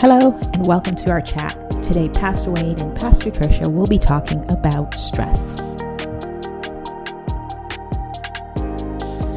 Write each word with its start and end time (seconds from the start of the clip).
Hello, 0.00 0.34
and 0.54 0.66
welcome 0.66 0.94
to 0.94 1.10
our 1.10 1.20
chat. 1.20 1.54
Today, 1.82 2.08
Pastor 2.08 2.50
Wayne 2.50 2.80
and 2.80 2.96
Pastor 2.96 3.30
Tricia 3.30 3.70
will 3.70 3.86
be 3.86 3.98
talking 3.98 4.50
about 4.50 4.94
stress. 4.94 5.60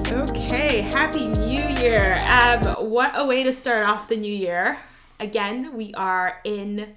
Okay, 0.07 0.79
Happy 0.79 1.27
New 1.27 1.65
Year. 1.81 2.17
Um, 2.23 2.89
what 2.89 3.11
a 3.13 3.25
way 3.25 3.43
to 3.43 3.51
start 3.51 3.85
off 3.85 4.07
the 4.07 4.15
new 4.15 4.33
year. 4.33 4.77
Again, 5.19 5.73
we 5.73 5.93
are 5.95 6.39
in 6.45 6.95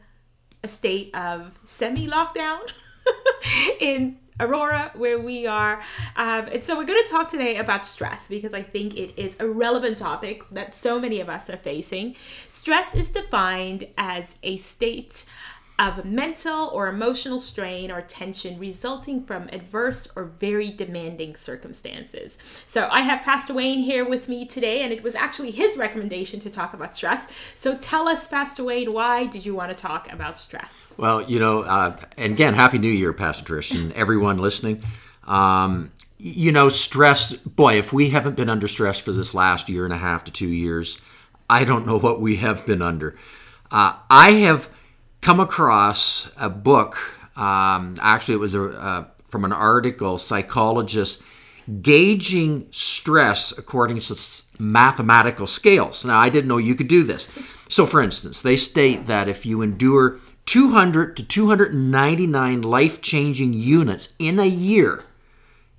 a 0.62 0.68
state 0.68 1.12
of 1.16 1.58
semi 1.64 2.06
lockdown 2.06 2.60
in 3.80 4.16
Aurora, 4.38 4.92
where 4.94 5.18
we 5.18 5.46
are. 5.46 5.80
Um, 6.16 6.46
and 6.52 6.64
so 6.64 6.76
we're 6.76 6.84
going 6.84 7.02
to 7.02 7.10
talk 7.10 7.28
today 7.28 7.56
about 7.56 7.84
stress 7.84 8.28
because 8.28 8.52
I 8.52 8.62
think 8.62 8.96
it 8.96 9.18
is 9.18 9.38
a 9.40 9.48
relevant 9.48 9.98
topic 9.98 10.42
that 10.50 10.74
so 10.74 10.98
many 11.00 11.20
of 11.20 11.28
us 11.28 11.48
are 11.48 11.56
facing. 11.56 12.16
Stress 12.48 12.94
is 12.94 13.10
defined 13.10 13.86
as 13.96 14.36
a 14.42 14.56
state 14.56 15.24
of 15.78 16.04
mental 16.04 16.68
or 16.68 16.88
emotional 16.88 17.38
strain 17.38 17.90
or 17.90 18.00
tension 18.00 18.58
resulting 18.58 19.22
from 19.22 19.48
adverse 19.52 20.08
or 20.16 20.24
very 20.24 20.70
demanding 20.70 21.36
circumstances. 21.36 22.38
So 22.66 22.88
I 22.90 23.02
have 23.02 23.22
Pastor 23.22 23.52
Wayne 23.52 23.80
here 23.80 24.08
with 24.08 24.28
me 24.28 24.46
today, 24.46 24.82
and 24.82 24.92
it 24.92 25.02
was 25.02 25.14
actually 25.14 25.50
his 25.50 25.76
recommendation 25.76 26.40
to 26.40 26.50
talk 26.50 26.72
about 26.72 26.96
stress. 26.96 27.30
So 27.54 27.76
tell 27.76 28.08
us, 28.08 28.26
Pastor 28.26 28.64
Wayne, 28.64 28.92
why 28.92 29.26
did 29.26 29.44
you 29.44 29.54
want 29.54 29.70
to 29.70 29.76
talk 29.76 30.10
about 30.10 30.38
stress? 30.38 30.94
Well, 30.96 31.22
you 31.22 31.38
know, 31.38 31.62
uh, 31.62 31.96
and 32.16 32.32
again, 32.32 32.54
Happy 32.54 32.78
New 32.78 32.90
Year, 32.90 33.12
Pastor 33.12 33.44
Trish, 33.54 33.78
and 33.78 33.92
everyone 33.92 34.38
listening. 34.38 34.82
Um, 35.24 35.92
you 36.18 36.52
know, 36.52 36.70
stress, 36.70 37.34
boy, 37.34 37.76
if 37.78 37.92
we 37.92 38.10
haven't 38.10 38.36
been 38.36 38.48
under 38.48 38.66
stress 38.66 38.98
for 38.98 39.12
this 39.12 39.34
last 39.34 39.68
year 39.68 39.84
and 39.84 39.92
a 39.92 39.98
half 39.98 40.24
to 40.24 40.32
two 40.32 40.48
years, 40.48 40.98
I 41.50 41.64
don't 41.64 41.86
know 41.86 41.98
what 41.98 42.20
we 42.20 42.36
have 42.36 42.64
been 42.64 42.80
under. 42.80 43.16
Uh, 43.70 43.94
I 44.08 44.32
have 44.32 44.70
come 45.26 45.40
across 45.40 46.30
a 46.36 46.48
book. 46.48 46.96
Um, 47.36 47.96
actually, 48.00 48.34
it 48.34 48.38
was 48.38 48.54
a, 48.54 48.64
uh, 48.68 49.04
from 49.26 49.44
an 49.44 49.52
article, 49.52 50.18
psychologist 50.18 51.20
gauging 51.82 52.68
stress 52.70 53.50
according 53.58 53.98
to 53.98 54.16
mathematical 54.60 55.48
scales. 55.48 56.04
Now, 56.04 56.20
I 56.20 56.28
didn't 56.28 56.46
know 56.46 56.58
you 56.58 56.76
could 56.76 56.86
do 56.86 57.02
this. 57.02 57.28
So, 57.68 57.86
for 57.86 58.00
instance, 58.00 58.40
they 58.40 58.54
state 58.54 59.08
that 59.08 59.26
if 59.26 59.44
you 59.44 59.62
endure 59.62 60.20
200 60.44 61.16
to 61.16 61.26
299 61.26 62.62
life 62.62 63.02
changing 63.02 63.52
units 63.52 64.10
in 64.20 64.38
a 64.38 64.46
year, 64.46 65.02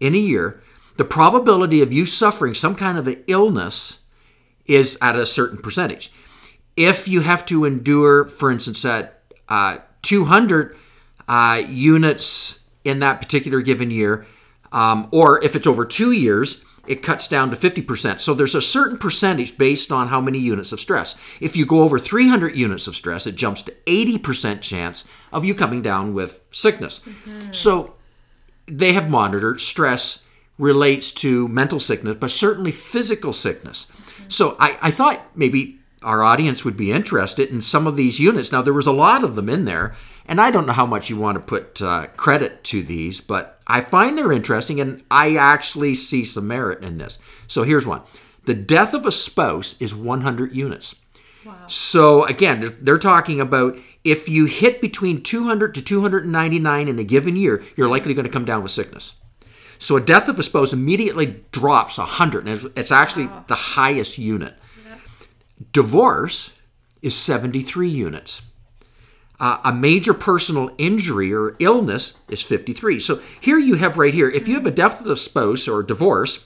in 0.01 0.13
a 0.13 0.17
year, 0.17 0.61
the 0.97 1.05
probability 1.05 1.81
of 1.81 1.93
you 1.93 2.05
suffering 2.05 2.53
some 2.53 2.75
kind 2.75 2.97
of 2.97 3.07
an 3.07 3.23
illness 3.27 3.99
is 4.65 4.97
at 5.01 5.15
a 5.15 5.25
certain 5.25 5.59
percentage. 5.59 6.11
If 6.75 7.07
you 7.07 7.21
have 7.21 7.45
to 7.45 7.63
endure, 7.63 8.25
for 8.25 8.51
instance, 8.51 8.83
at 8.83 9.16
uh, 9.49 9.77
200 10.01 10.75
uh, 11.27 11.61
units 11.67 12.59
in 12.83 12.99
that 12.99 13.21
particular 13.21 13.61
given 13.61 13.91
year, 13.91 14.25
um, 14.71 15.07
or 15.11 15.43
if 15.43 15.55
it's 15.55 15.67
over 15.67 15.85
two 15.85 16.11
years, 16.11 16.63
it 16.87 17.03
cuts 17.03 17.27
down 17.27 17.49
to 17.49 17.55
50%. 17.55 18.19
So 18.21 18.33
there's 18.33 18.55
a 18.55 18.61
certain 18.61 18.97
percentage 18.97 19.57
based 19.57 19.91
on 19.91 20.07
how 20.07 20.21
many 20.21 20.39
units 20.39 20.71
of 20.71 20.79
stress. 20.79 21.15
If 21.41 21.57
you 21.57 21.65
go 21.65 21.81
over 21.81 21.99
300 21.99 22.55
units 22.55 22.87
of 22.87 22.95
stress, 22.95 23.27
it 23.27 23.35
jumps 23.35 23.61
to 23.63 23.73
80% 23.85 24.61
chance 24.61 25.05
of 25.31 25.43
you 25.43 25.53
coming 25.53 25.81
down 25.81 26.13
with 26.13 26.43
sickness. 26.51 26.99
Mm-hmm. 26.99 27.51
So 27.51 27.95
they 28.67 28.93
have 28.93 29.09
monitored 29.09 29.59
stress 29.59 30.23
relates 30.57 31.11
to 31.11 31.47
mental 31.49 31.79
sickness, 31.79 32.15
but 32.19 32.31
certainly 32.31 32.71
physical 32.71 33.33
sickness. 33.33 33.87
Mm-hmm. 33.91 34.29
So 34.29 34.55
I, 34.59 34.77
I 34.81 34.91
thought 34.91 35.21
maybe 35.35 35.79
our 36.07 36.23
audience 36.23 36.63
would 36.63 36.77
be 36.77 36.89
interested 36.89 37.49
in 37.49 37.59
some 37.59 37.85
of 37.85 37.97
these 37.97 38.17
units. 38.17 38.49
Now, 38.49 38.61
there 38.61 38.71
was 38.71 38.87
a 38.87 38.93
lot 38.93 39.25
of 39.25 39.35
them 39.35 39.49
in 39.49 39.65
there, 39.65 39.93
and 40.25 40.39
I 40.39 40.51
don't 40.51 40.65
know 40.65 40.71
how 40.71 40.85
much 40.85 41.09
you 41.09 41.17
want 41.17 41.35
to 41.35 41.41
put 41.41 41.81
uh, 41.81 42.07
credit 42.15 42.63
to 42.65 42.81
these, 42.81 43.19
but 43.19 43.59
I 43.67 43.81
find 43.81 44.17
they're 44.17 44.31
interesting, 44.31 44.79
and 44.79 45.03
I 45.11 45.35
actually 45.35 45.93
see 45.95 46.23
some 46.23 46.47
merit 46.47 46.81
in 46.81 46.97
this. 46.97 47.19
So 47.47 47.63
here's 47.63 47.85
one 47.85 48.03
The 48.45 48.53
death 48.53 48.93
of 48.93 49.05
a 49.05 49.11
spouse 49.11 49.75
is 49.81 49.93
100 49.93 50.55
units. 50.55 50.95
Wow. 51.45 51.67
So 51.67 52.23
again, 52.23 52.77
they're 52.79 52.97
talking 52.97 53.41
about 53.41 53.77
if 54.05 54.29
you 54.29 54.45
hit 54.45 54.79
between 54.79 55.23
200 55.23 55.75
to 55.75 55.81
299 55.81 56.87
in 56.87 56.99
a 56.99 57.03
given 57.03 57.35
year, 57.35 57.61
you're 57.75 57.89
likely 57.89 58.13
going 58.13 58.25
to 58.25 58.31
come 58.31 58.45
down 58.45 58.63
with 58.63 58.71
sickness. 58.71 59.15
So 59.77 59.97
a 59.97 60.01
death 60.01 60.29
of 60.29 60.39
a 60.39 60.43
spouse 60.43 60.71
immediately 60.71 61.43
drops 61.51 61.97
100, 61.97 62.47
and 62.47 62.71
it's 62.77 62.93
actually 62.93 63.27
wow. 63.27 63.43
the 63.49 63.55
highest 63.55 64.17
unit. 64.17 64.53
Divorce 65.71 66.53
is 67.01 67.15
73 67.15 67.89
units. 67.89 68.41
Uh, 69.39 69.59
a 69.63 69.73
major 69.73 70.13
personal 70.13 70.71
injury 70.77 71.31
or 71.31 71.55
illness 71.59 72.17
is 72.27 72.41
53. 72.41 72.99
So 72.99 73.21
here 73.39 73.59
you 73.59 73.75
have 73.75 73.97
right 73.97 74.13
here, 74.13 74.29
if 74.29 74.47
you 74.47 74.55
have 74.55 74.65
a 74.65 74.71
death 74.71 74.99
of 74.99 75.05
the 75.05 75.15
spouse 75.15 75.67
or 75.67 75.83
divorce, 75.83 76.45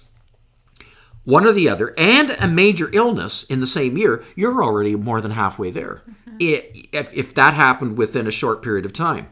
one 1.23 1.45
or 1.45 1.53
the 1.53 1.69
other, 1.69 1.93
and 1.97 2.31
a 2.31 2.47
major 2.47 2.89
illness 2.93 3.43
in 3.45 3.61
the 3.61 3.67
same 3.67 3.97
year, 3.97 4.23
you're 4.35 4.63
already 4.63 4.95
more 4.95 5.21
than 5.21 5.31
halfway 5.31 5.71
there. 5.71 6.01
Mm-hmm. 6.09 6.37
It, 6.39 6.87
if, 6.91 7.13
if 7.13 7.33
that 7.35 7.53
happened 7.53 7.97
within 7.97 8.27
a 8.27 8.31
short 8.31 8.61
period 8.61 8.85
of 8.85 8.93
time. 8.93 9.29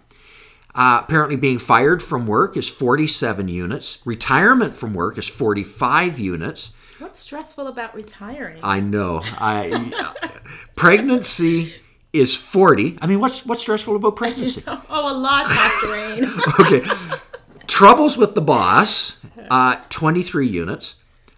Uh, 0.75 1.01
apparently, 1.03 1.35
being 1.35 1.57
fired 1.57 2.01
from 2.01 2.27
work 2.27 2.55
is 2.55 2.69
47 2.69 3.47
units. 3.47 3.99
Retirement 4.05 4.75
from 4.75 4.93
work 4.93 5.17
is 5.17 5.27
45 5.27 6.19
units. 6.19 6.73
What's 6.99 7.19
stressful 7.19 7.67
about 7.67 7.95
retiring? 7.95 8.59
I 8.61 8.81
know. 8.81 9.21
I 9.37 10.11
pregnancy 10.75 11.73
is 12.11 12.35
40. 12.35 12.97
I 13.01 13.07
mean, 13.07 13.21
what's 13.21 13.45
what's 13.45 13.61
stressful 13.61 13.95
about 13.95 14.17
pregnancy? 14.17 14.63
oh, 14.67 14.81
a 14.89 15.15
lot, 15.15 15.45
Pastor 15.45 15.91
Wayne. 15.91 16.25
okay. 16.59 16.81
Troubles 17.67 18.17
with 18.17 18.35
the 18.35 18.41
boss, 18.41 19.19
uh, 19.49 19.77
23 19.89 20.47
units. 20.47 20.97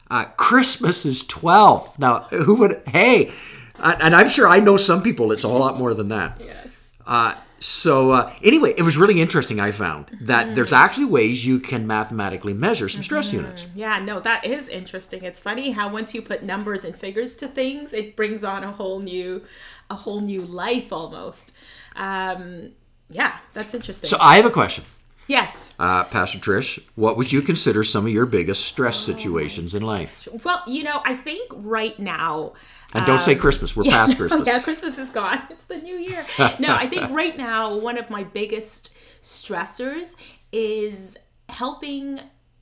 Uh, 0.10 0.26
Christmas 0.36 1.06
is 1.06 1.26
12. 1.28 2.00
Now, 2.00 2.22
who 2.24 2.56
would, 2.56 2.82
hey, 2.88 3.32
and 3.80 4.16
I'm 4.16 4.30
sure 4.30 4.48
I 4.48 4.60
know 4.60 4.78
some 4.78 5.04
people, 5.04 5.32
it's 5.32 5.44
a 5.44 5.48
whole 5.48 5.60
lot 5.60 5.78
more 5.78 5.94
than 5.94 6.10
that. 6.10 6.42
Yes. 6.44 6.94
Uh, 7.06 7.36
so 7.62 8.10
uh, 8.10 8.34
anyway, 8.44 8.74
it 8.76 8.82
was 8.82 8.98
really 8.98 9.22
interesting. 9.22 9.60
I 9.60 9.72
found 9.72 10.08
that 10.22 10.48
mm-hmm. 10.48 10.56
there's 10.56 10.74
actually 10.74 11.06
ways 11.06 11.46
you 11.46 11.60
can 11.60 11.86
mathematically 11.86 12.56
measure 12.56 12.90
some 12.90 13.04
stress 13.04 13.28
mm-hmm. 13.28 13.38
units. 13.38 13.68
Yeah, 13.76 14.00
no, 14.00 14.20
that 14.20 14.44
is 14.46 14.68
interesting. 14.68 15.24
It's 15.24 15.40
funny 15.40 15.70
how 15.70 15.94
once 15.94 16.16
you 16.16 16.24
put 16.24 16.42
numbers 16.42 16.84
and 16.84 16.96
figures 16.96 17.36
to 17.36 17.48
things, 17.48 17.94
it 17.94 18.16
brings 18.16 18.44
on 18.44 18.64
a 18.64 18.72
whole 18.72 19.00
new, 19.00 19.44
a 19.92 19.96
whole 19.96 20.22
new 20.22 20.42
life 20.42 20.92
almost. 20.92 21.54
Um, 21.96 22.72
yeah, 23.10 23.38
that's 23.54 23.76
interesting. 23.76 24.10
So 24.10 24.18
I 24.20 24.38
have 24.38 24.46
a 24.46 24.50
question. 24.50 24.84
Yes. 25.28 25.74
Uh, 25.80 26.04
Pastor 26.04 26.40
Trish, 26.40 26.84
what 26.96 27.18
would 27.18 27.32
you 27.32 27.42
consider 27.42 27.84
some 27.84 28.06
of 28.06 28.12
your 28.12 28.26
biggest 28.26 28.66
stress 28.66 28.98
oh. 28.98 29.14
situations 29.14 29.74
in 29.74 29.84
life? 29.84 30.28
Well, 30.44 30.62
you 30.68 30.84
know, 30.84 31.02
I 31.06 31.16
think 31.16 31.50
right 31.56 31.98
now 31.98 32.54
and 32.94 33.06
don't 33.06 33.20
um, 33.20 33.24
say 33.24 33.36
Christmas. 33.36 33.76
We're 33.76 33.84
yeah, 33.86 34.06
past 34.06 34.18
Christmas. 34.18 34.48
yeah, 34.48 34.60
Christmas 34.64 34.98
is 34.98 35.12
gone. 35.12 35.42
It's 35.50 35.66
the 35.66 35.78
new 35.78 35.96
year. 35.96 36.26
No, 36.60 36.74
I 36.76 36.88
think 36.88 37.10
right 37.12 37.38
now 37.38 37.78
one 37.78 37.98
of 37.98 38.10
my 38.10 38.24
biggest 38.24 38.92
stressors 39.22 40.16
is 40.52 41.18
helping 41.50 42.20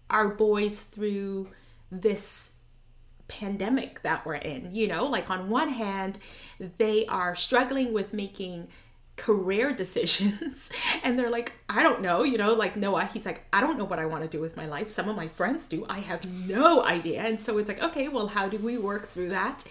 our 0.09 0.29
boys 0.29 0.81
through 0.81 1.49
this 1.91 2.51
pandemic 3.27 4.01
that 4.01 4.25
we're 4.25 4.35
in. 4.35 4.75
You 4.75 4.87
know, 4.87 5.05
like 5.05 5.29
on 5.29 5.49
one 5.49 5.69
hand, 5.69 6.19
they 6.77 7.05
are 7.07 7.35
struggling 7.35 7.93
with 7.93 8.13
making 8.13 8.67
career 9.19 9.71
decisions. 9.83 10.71
And 11.03 11.19
they're 11.19 11.29
like 11.29 11.53
i 11.69 11.83
don't 11.83 12.01
know 12.01 12.23
you 12.23 12.37
know 12.37 12.53
like 12.53 12.75
noah 12.75 13.05
he's 13.05 13.25
like 13.25 13.43
i 13.53 13.61
don't 13.61 13.77
know 13.77 13.85
what 13.85 13.99
i 13.99 14.05
want 14.05 14.23
to 14.23 14.29
do 14.29 14.41
with 14.41 14.57
my 14.57 14.65
life. 14.65 14.89
Some 14.89 15.07
of 15.09 15.15
my 15.15 15.27
friends 15.27 15.67
do. 15.67 15.85
I 15.87 15.99
have 15.99 16.25
no 16.47 16.83
idea. 16.83 17.21
And 17.21 17.39
so 17.39 17.57
it's 17.57 17.67
like 17.67 17.83
okay 17.83 18.07
well 18.07 18.27
how 18.27 18.47
do 18.47 18.57
we 18.57 18.77
work 18.77 19.07
through 19.07 19.29
that? 19.29 19.65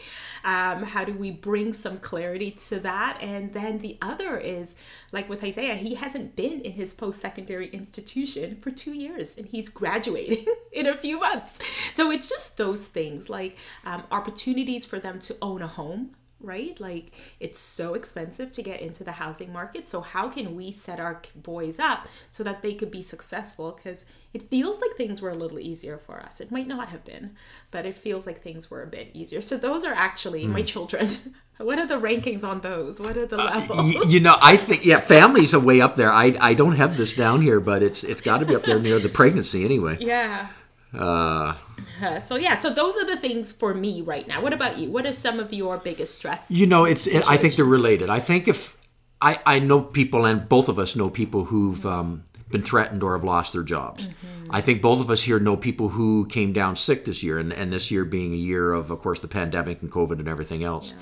Um, 0.45 0.85
how 0.85 1.05
do 1.05 1.13
we 1.13 1.31
bring 1.33 1.73
some 1.73 1.99
clarity 1.99 2.53
to 2.69 2.79
that? 2.81 3.19
And 3.21 3.53
then 3.53 3.79
the 3.79 3.99
other 4.01 4.37
is 4.37 4.77
like 5.11 5.29
with 5.29 5.43
Isaiah, 5.43 5.75
he 5.75 5.95
hasn't 5.97 6.37
been 6.37 6.61
in 6.61 6.73
his 6.73 6.95
post 6.95 7.19
secondary 7.19 7.69
institution 7.69 8.57
for 8.57 8.71
two 8.71 8.93
years 8.93 9.37
and 9.37 9.47
he's 9.47 9.69
graduating 9.69 10.47
in 10.73 10.87
a 10.87 10.97
few 10.97 11.19
months. 11.19 11.59
So 11.95 12.11
it's 12.11 12.29
just 12.29 12.57
those 12.57 12.87
things 12.87 13.29
like 13.29 13.57
um, 13.85 14.05
opportunities 14.11 14.87
for 14.87 14.99
them 14.99 15.19
to 15.21 15.37
own 15.43 15.63
a 15.63 15.67
home 15.67 16.15
right? 16.41 16.79
Like 16.81 17.13
it's 17.41 17.59
so 17.59 17.95
expensive 17.95 18.53
to 18.53 18.63
get 18.63 18.81
into 18.81 19.05
the 19.05 19.13
housing 19.13 19.53
market. 19.53 19.89
So 19.89 20.01
how 20.01 20.29
can 20.29 20.55
we 20.55 20.71
set 20.71 21.01
our 21.01 21.21
boys 21.35 21.79
up 21.79 22.09
so 22.31 22.45
that 22.45 22.63
they 22.63 22.75
could 22.75 22.91
be 22.91 23.03
successful 23.03 23.73
cuz 23.73 24.05
it 24.33 24.43
feels 24.43 24.81
like 24.81 24.97
things 24.97 25.21
were 25.23 25.31
a 25.31 25.35
little 25.35 25.59
easier 25.59 25.99
for 25.99 26.21
us. 26.21 26.41
It 26.41 26.51
might 26.51 26.69
not 26.69 26.91
have 26.91 27.05
been, 27.05 27.35
but 27.73 27.87
it 27.87 27.97
feels 27.97 28.27
like 28.27 28.43
things 28.43 28.71
were 28.71 28.83
a 28.83 28.87
bit 28.87 29.11
easier. 29.15 29.41
So 29.41 29.57
those 29.57 29.85
are 29.85 29.95
actually 29.95 30.45
mm. 30.45 30.51
my 30.51 30.61
hmm. 30.61 30.67
children. 30.67 31.09
what 31.59 31.79
are 31.79 31.87
the 31.87 31.99
rankings 31.99 32.45
on 32.45 32.61
those? 32.61 33.01
What 33.01 33.17
are 33.17 33.27
the 33.27 33.37
levels? 33.37 33.79
Uh, 33.79 33.83
y- 33.83 34.03
you 34.07 34.21
know, 34.21 34.37
I 34.41 34.57
think 34.57 34.85
yeah, 34.85 35.01
families 35.01 35.55
are 35.55 35.61
way 35.61 35.81
up 35.81 35.97
there. 35.97 36.13
I 36.13 36.37
I 36.41 36.55
don't 36.55 36.77
have 36.77 36.97
this 36.97 37.15
down 37.15 37.43
here, 37.43 37.61
but 37.61 37.83
it's 37.83 38.05
it's 38.05 38.21
got 38.21 38.39
to 38.39 38.47
be 38.47 38.55
up 38.55 38.65
there 38.65 38.79
near 38.79 38.99
the 38.99 39.09
pregnancy 39.09 39.65
anyway. 39.65 39.99
Yeah. 40.09 40.49
Uh, 40.95 41.55
Uh, 42.03 42.21
so 42.21 42.37
yeah, 42.37 42.57
so 42.57 42.71
those 42.71 42.97
are 42.97 43.05
the 43.05 43.17
things 43.17 43.53
for 43.53 43.75
me 43.75 44.03
right 44.03 44.27
now. 44.29 44.41
What 44.41 44.53
about 44.53 44.79
you? 44.79 44.91
What 44.91 45.05
are 45.07 45.13
some 45.13 45.41
of 45.41 45.53
your 45.53 45.79
biggest 45.79 46.15
stress? 46.15 46.51
You 46.51 46.67
know, 46.67 46.85
it's. 46.85 47.13
I 47.15 47.37
think 47.37 47.57
they're 47.57 47.65
related. 47.65 48.09
I 48.09 48.21
think 48.21 48.49
if 48.49 48.77
I 49.21 49.41
I 49.45 49.59
know 49.59 49.81
people, 49.81 50.25
and 50.25 50.49
both 50.49 50.69
of 50.69 50.79
us 50.79 50.95
know 50.95 51.11
people 51.11 51.45
who've 51.47 51.85
um, 51.85 52.25
been 52.51 52.63
threatened 52.63 53.03
or 53.03 53.17
have 53.17 53.25
lost 53.25 53.53
their 53.53 53.63
jobs. 53.63 54.09
I 54.51 54.63
think 54.63 54.81
both 54.81 55.01
of 55.01 55.11
us 55.11 55.23
here 55.23 55.39
know 55.39 55.57
people 55.57 55.91
who 55.91 56.27
came 56.27 56.53
down 56.55 56.77
sick 56.77 57.05
this 57.05 57.23
year, 57.23 57.39
and, 57.39 57.53
and 57.53 57.71
this 57.73 57.91
year 57.91 58.05
being 58.05 58.33
a 58.33 58.37
year 58.37 58.73
of, 58.73 58.91
of 58.91 59.01
course, 59.01 59.21
the 59.21 59.29
pandemic 59.29 59.83
and 59.83 59.91
COVID 59.91 60.19
and 60.19 60.29
everything 60.29 60.65
else. 60.65 60.95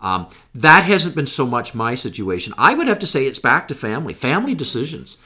Um, 0.00 0.28
that 0.54 0.82
hasn't 0.84 1.14
been 1.14 1.26
so 1.26 1.46
much 1.46 1.74
my 1.74 1.94
situation. 1.94 2.54
I 2.58 2.74
would 2.74 2.88
have 2.88 2.98
to 3.00 3.06
say 3.06 3.26
it's 3.26 3.38
back 3.38 3.68
to 3.68 3.74
family, 3.74 4.14
family 4.14 4.54
decisions, 4.54 5.16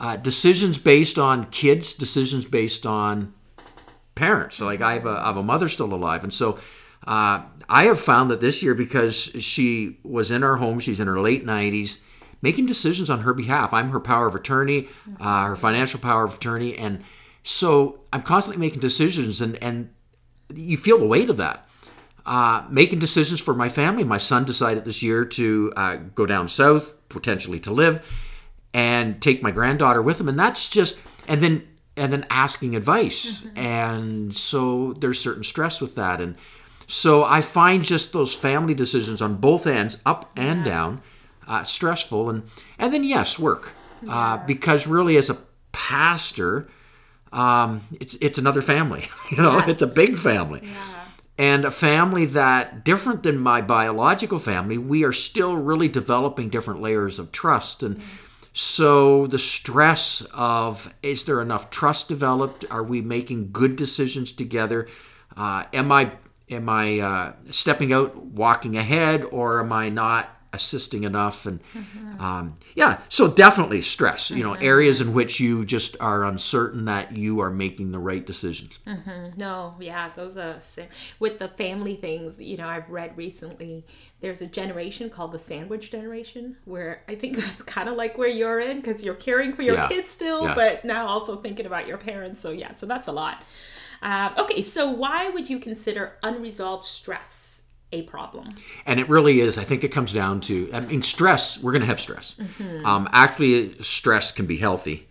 uh, 0.00 0.16
decisions 0.16 0.78
based 0.78 1.18
on 1.18 1.44
kids, 1.50 1.92
decisions 1.92 2.46
based 2.46 2.86
on 2.86 3.34
parents. 4.18 4.60
Like 4.60 4.80
I 4.80 4.94
have 4.94 5.06
a, 5.06 5.10
I 5.10 5.26
have 5.26 5.36
a 5.36 5.42
mother 5.42 5.68
still 5.68 5.92
alive, 5.94 6.24
and 6.24 6.34
so 6.34 6.58
uh, 7.06 7.42
I 7.68 7.84
have 7.84 8.00
found 8.00 8.30
that 8.30 8.40
this 8.40 8.62
year 8.62 8.74
because 8.74 9.16
she 9.16 9.98
was 10.02 10.30
in 10.30 10.42
our 10.42 10.56
home, 10.56 10.80
she's 10.80 11.00
in 11.00 11.06
her 11.06 11.20
late 11.20 11.44
nineties, 11.44 12.02
making 12.42 12.66
decisions 12.66 13.08
on 13.08 13.20
her 13.20 13.32
behalf. 13.32 13.72
I'm 13.72 13.90
her 13.90 14.00
power 14.00 14.26
of 14.26 14.34
attorney, 14.34 14.88
uh, 15.20 15.46
her 15.46 15.56
financial 15.56 16.00
power 16.00 16.24
of 16.24 16.34
attorney, 16.34 16.76
and 16.76 17.04
so 17.42 18.00
I'm 18.12 18.22
constantly 18.22 18.60
making 18.60 18.80
decisions, 18.80 19.40
and 19.40 19.56
and 19.62 19.90
you 20.54 20.76
feel 20.76 20.98
the 20.98 21.06
weight 21.06 21.30
of 21.30 21.36
that. 21.38 21.64
Uh, 22.26 22.62
making 22.68 22.98
decisions 22.98 23.40
for 23.40 23.54
my 23.54 23.70
family. 23.70 24.04
My 24.04 24.18
son 24.18 24.44
decided 24.44 24.84
this 24.84 25.02
year 25.02 25.24
to 25.24 25.72
uh, 25.76 25.96
go 26.14 26.26
down 26.26 26.46
south, 26.48 26.94
potentially 27.08 27.58
to 27.60 27.70
live, 27.70 28.04
and 28.74 29.22
take 29.22 29.42
my 29.42 29.50
granddaughter 29.50 30.02
with 30.02 30.20
him, 30.20 30.28
and 30.28 30.38
that's 30.38 30.68
just 30.68 30.98
and 31.26 31.40
then 31.40 31.66
and 31.98 32.12
then 32.12 32.26
asking 32.30 32.76
advice, 32.76 33.44
and 33.56 34.34
so 34.34 34.92
there's 34.94 35.20
certain 35.20 35.44
stress 35.44 35.80
with 35.80 35.94
that, 35.96 36.20
and 36.20 36.36
so 36.86 37.22
I 37.22 37.42
find 37.42 37.84
just 37.84 38.14
those 38.14 38.34
family 38.34 38.72
decisions 38.72 39.20
on 39.20 39.36
both 39.36 39.66
ends, 39.66 40.00
up 40.06 40.30
and 40.36 40.64
down, 40.64 41.02
uh, 41.46 41.62
stressful, 41.62 42.30
and 42.30 42.42
and 42.78 42.92
then 42.92 43.04
yes, 43.04 43.38
work, 43.38 43.72
uh, 44.08 44.38
because 44.46 44.86
really 44.86 45.18
as 45.18 45.28
a 45.28 45.36
pastor, 45.72 46.68
um, 47.30 47.82
it's 48.00 48.14
it's 48.22 48.38
another 48.38 48.62
family, 48.62 49.04
you 49.30 49.36
know, 49.36 49.58
it's 49.66 49.82
a 49.82 49.94
big 49.94 50.18
family. 50.18 50.66
And 51.40 51.64
a 51.64 51.70
family 51.70 52.24
that 52.26 52.84
different 52.84 53.22
than 53.22 53.38
my 53.38 53.60
biological 53.60 54.40
family 54.40 54.76
we 54.76 55.04
are 55.04 55.12
still 55.12 55.54
really 55.54 55.86
developing 55.86 56.48
different 56.48 56.80
layers 56.82 57.20
of 57.20 57.30
trust. 57.30 57.82
And 57.84 58.02
so 58.60 59.28
the 59.28 59.38
stress 59.38 60.20
of 60.34 60.92
is 61.00 61.26
there 61.26 61.40
enough 61.40 61.70
trust 61.70 62.08
developed? 62.08 62.64
Are 62.72 62.82
we 62.82 63.00
making 63.00 63.52
good 63.52 63.76
decisions 63.76 64.32
together? 64.32 64.88
Uh, 65.36 65.62
am 65.72 65.92
i 65.92 66.10
am 66.50 66.68
i 66.68 66.98
uh, 66.98 67.32
stepping 67.52 67.92
out 67.92 68.16
walking 68.16 68.76
ahead 68.76 69.22
or 69.30 69.60
am 69.60 69.72
i 69.72 69.88
not 69.90 70.28
assisting 70.52 71.04
enough 71.04 71.44
and 71.46 71.60
um, 72.18 72.54
yeah 72.74 72.98
so 73.08 73.28
definitely 73.28 73.82
stress 73.82 74.30
you 74.30 74.42
know 74.42 74.54
areas 74.54 75.00
in 75.00 75.12
which 75.12 75.38
you 75.40 75.64
just 75.64 75.96
are 76.00 76.24
uncertain 76.24 76.86
that 76.86 77.16
you 77.16 77.40
are 77.40 77.50
making 77.50 77.92
the 77.92 77.98
right 77.98 78.26
decisions 78.26 78.78
No, 79.36 79.74
yeah, 79.78 80.10
those 80.16 80.36
are 80.36 80.58
with 81.20 81.38
the 81.38 81.48
family 81.48 81.94
things. 81.96 82.40
You 82.40 82.56
know, 82.56 82.66
I've 82.68 82.88
read 82.90 83.16
recently. 83.16 83.84
There's 84.20 84.42
a 84.42 84.46
generation 84.46 85.10
called 85.10 85.32
the 85.32 85.38
sandwich 85.38 85.90
generation, 85.90 86.56
where 86.64 87.02
I 87.08 87.14
think 87.14 87.36
that's 87.42 87.62
kind 87.62 87.88
of 87.88 87.96
like 87.96 88.18
where 88.18 88.28
you're 88.28 88.58
in 88.60 88.78
because 88.80 89.04
you're 89.04 89.14
caring 89.14 89.52
for 89.52 89.62
your 89.62 89.76
Yeah. 89.76 89.88
kids 89.88 90.10
still, 90.10 90.44
Yeah. 90.44 90.54
but 90.54 90.84
now 90.84 91.06
also 91.06 91.36
thinking 91.36 91.66
about 91.66 91.86
your 91.86 91.98
parents. 91.98 92.40
So 92.40 92.50
yeah, 92.50 92.74
so 92.74 92.86
that's 92.86 93.06
a 93.08 93.12
lot. 93.12 93.44
Um, 94.02 94.32
okay, 94.38 94.62
so 94.62 94.90
why 94.90 95.28
would 95.30 95.48
you 95.50 95.58
consider 95.58 96.14
unresolved 96.22 96.84
stress 96.84 97.67
a 97.92 98.02
problem? 98.02 98.54
and 98.86 99.00
it 99.00 99.08
really 99.08 99.40
is 99.40 99.56
i 99.58 99.64
think 99.64 99.82
it 99.84 99.88
comes 99.88 100.12
down 100.12 100.40
to 100.40 100.68
i 100.72 100.80
mean 100.80 101.02
stress 101.02 101.58
we're 101.62 101.72
going 101.72 101.80
to 101.82 101.86
have 101.86 102.00
stress 102.00 102.34
Mm-hmm. 102.38 102.84
um, 102.86 103.08
actually 103.12 103.74
stress 103.82 104.30
can 104.32 104.46
be 104.46 104.58
healthy 104.58 105.06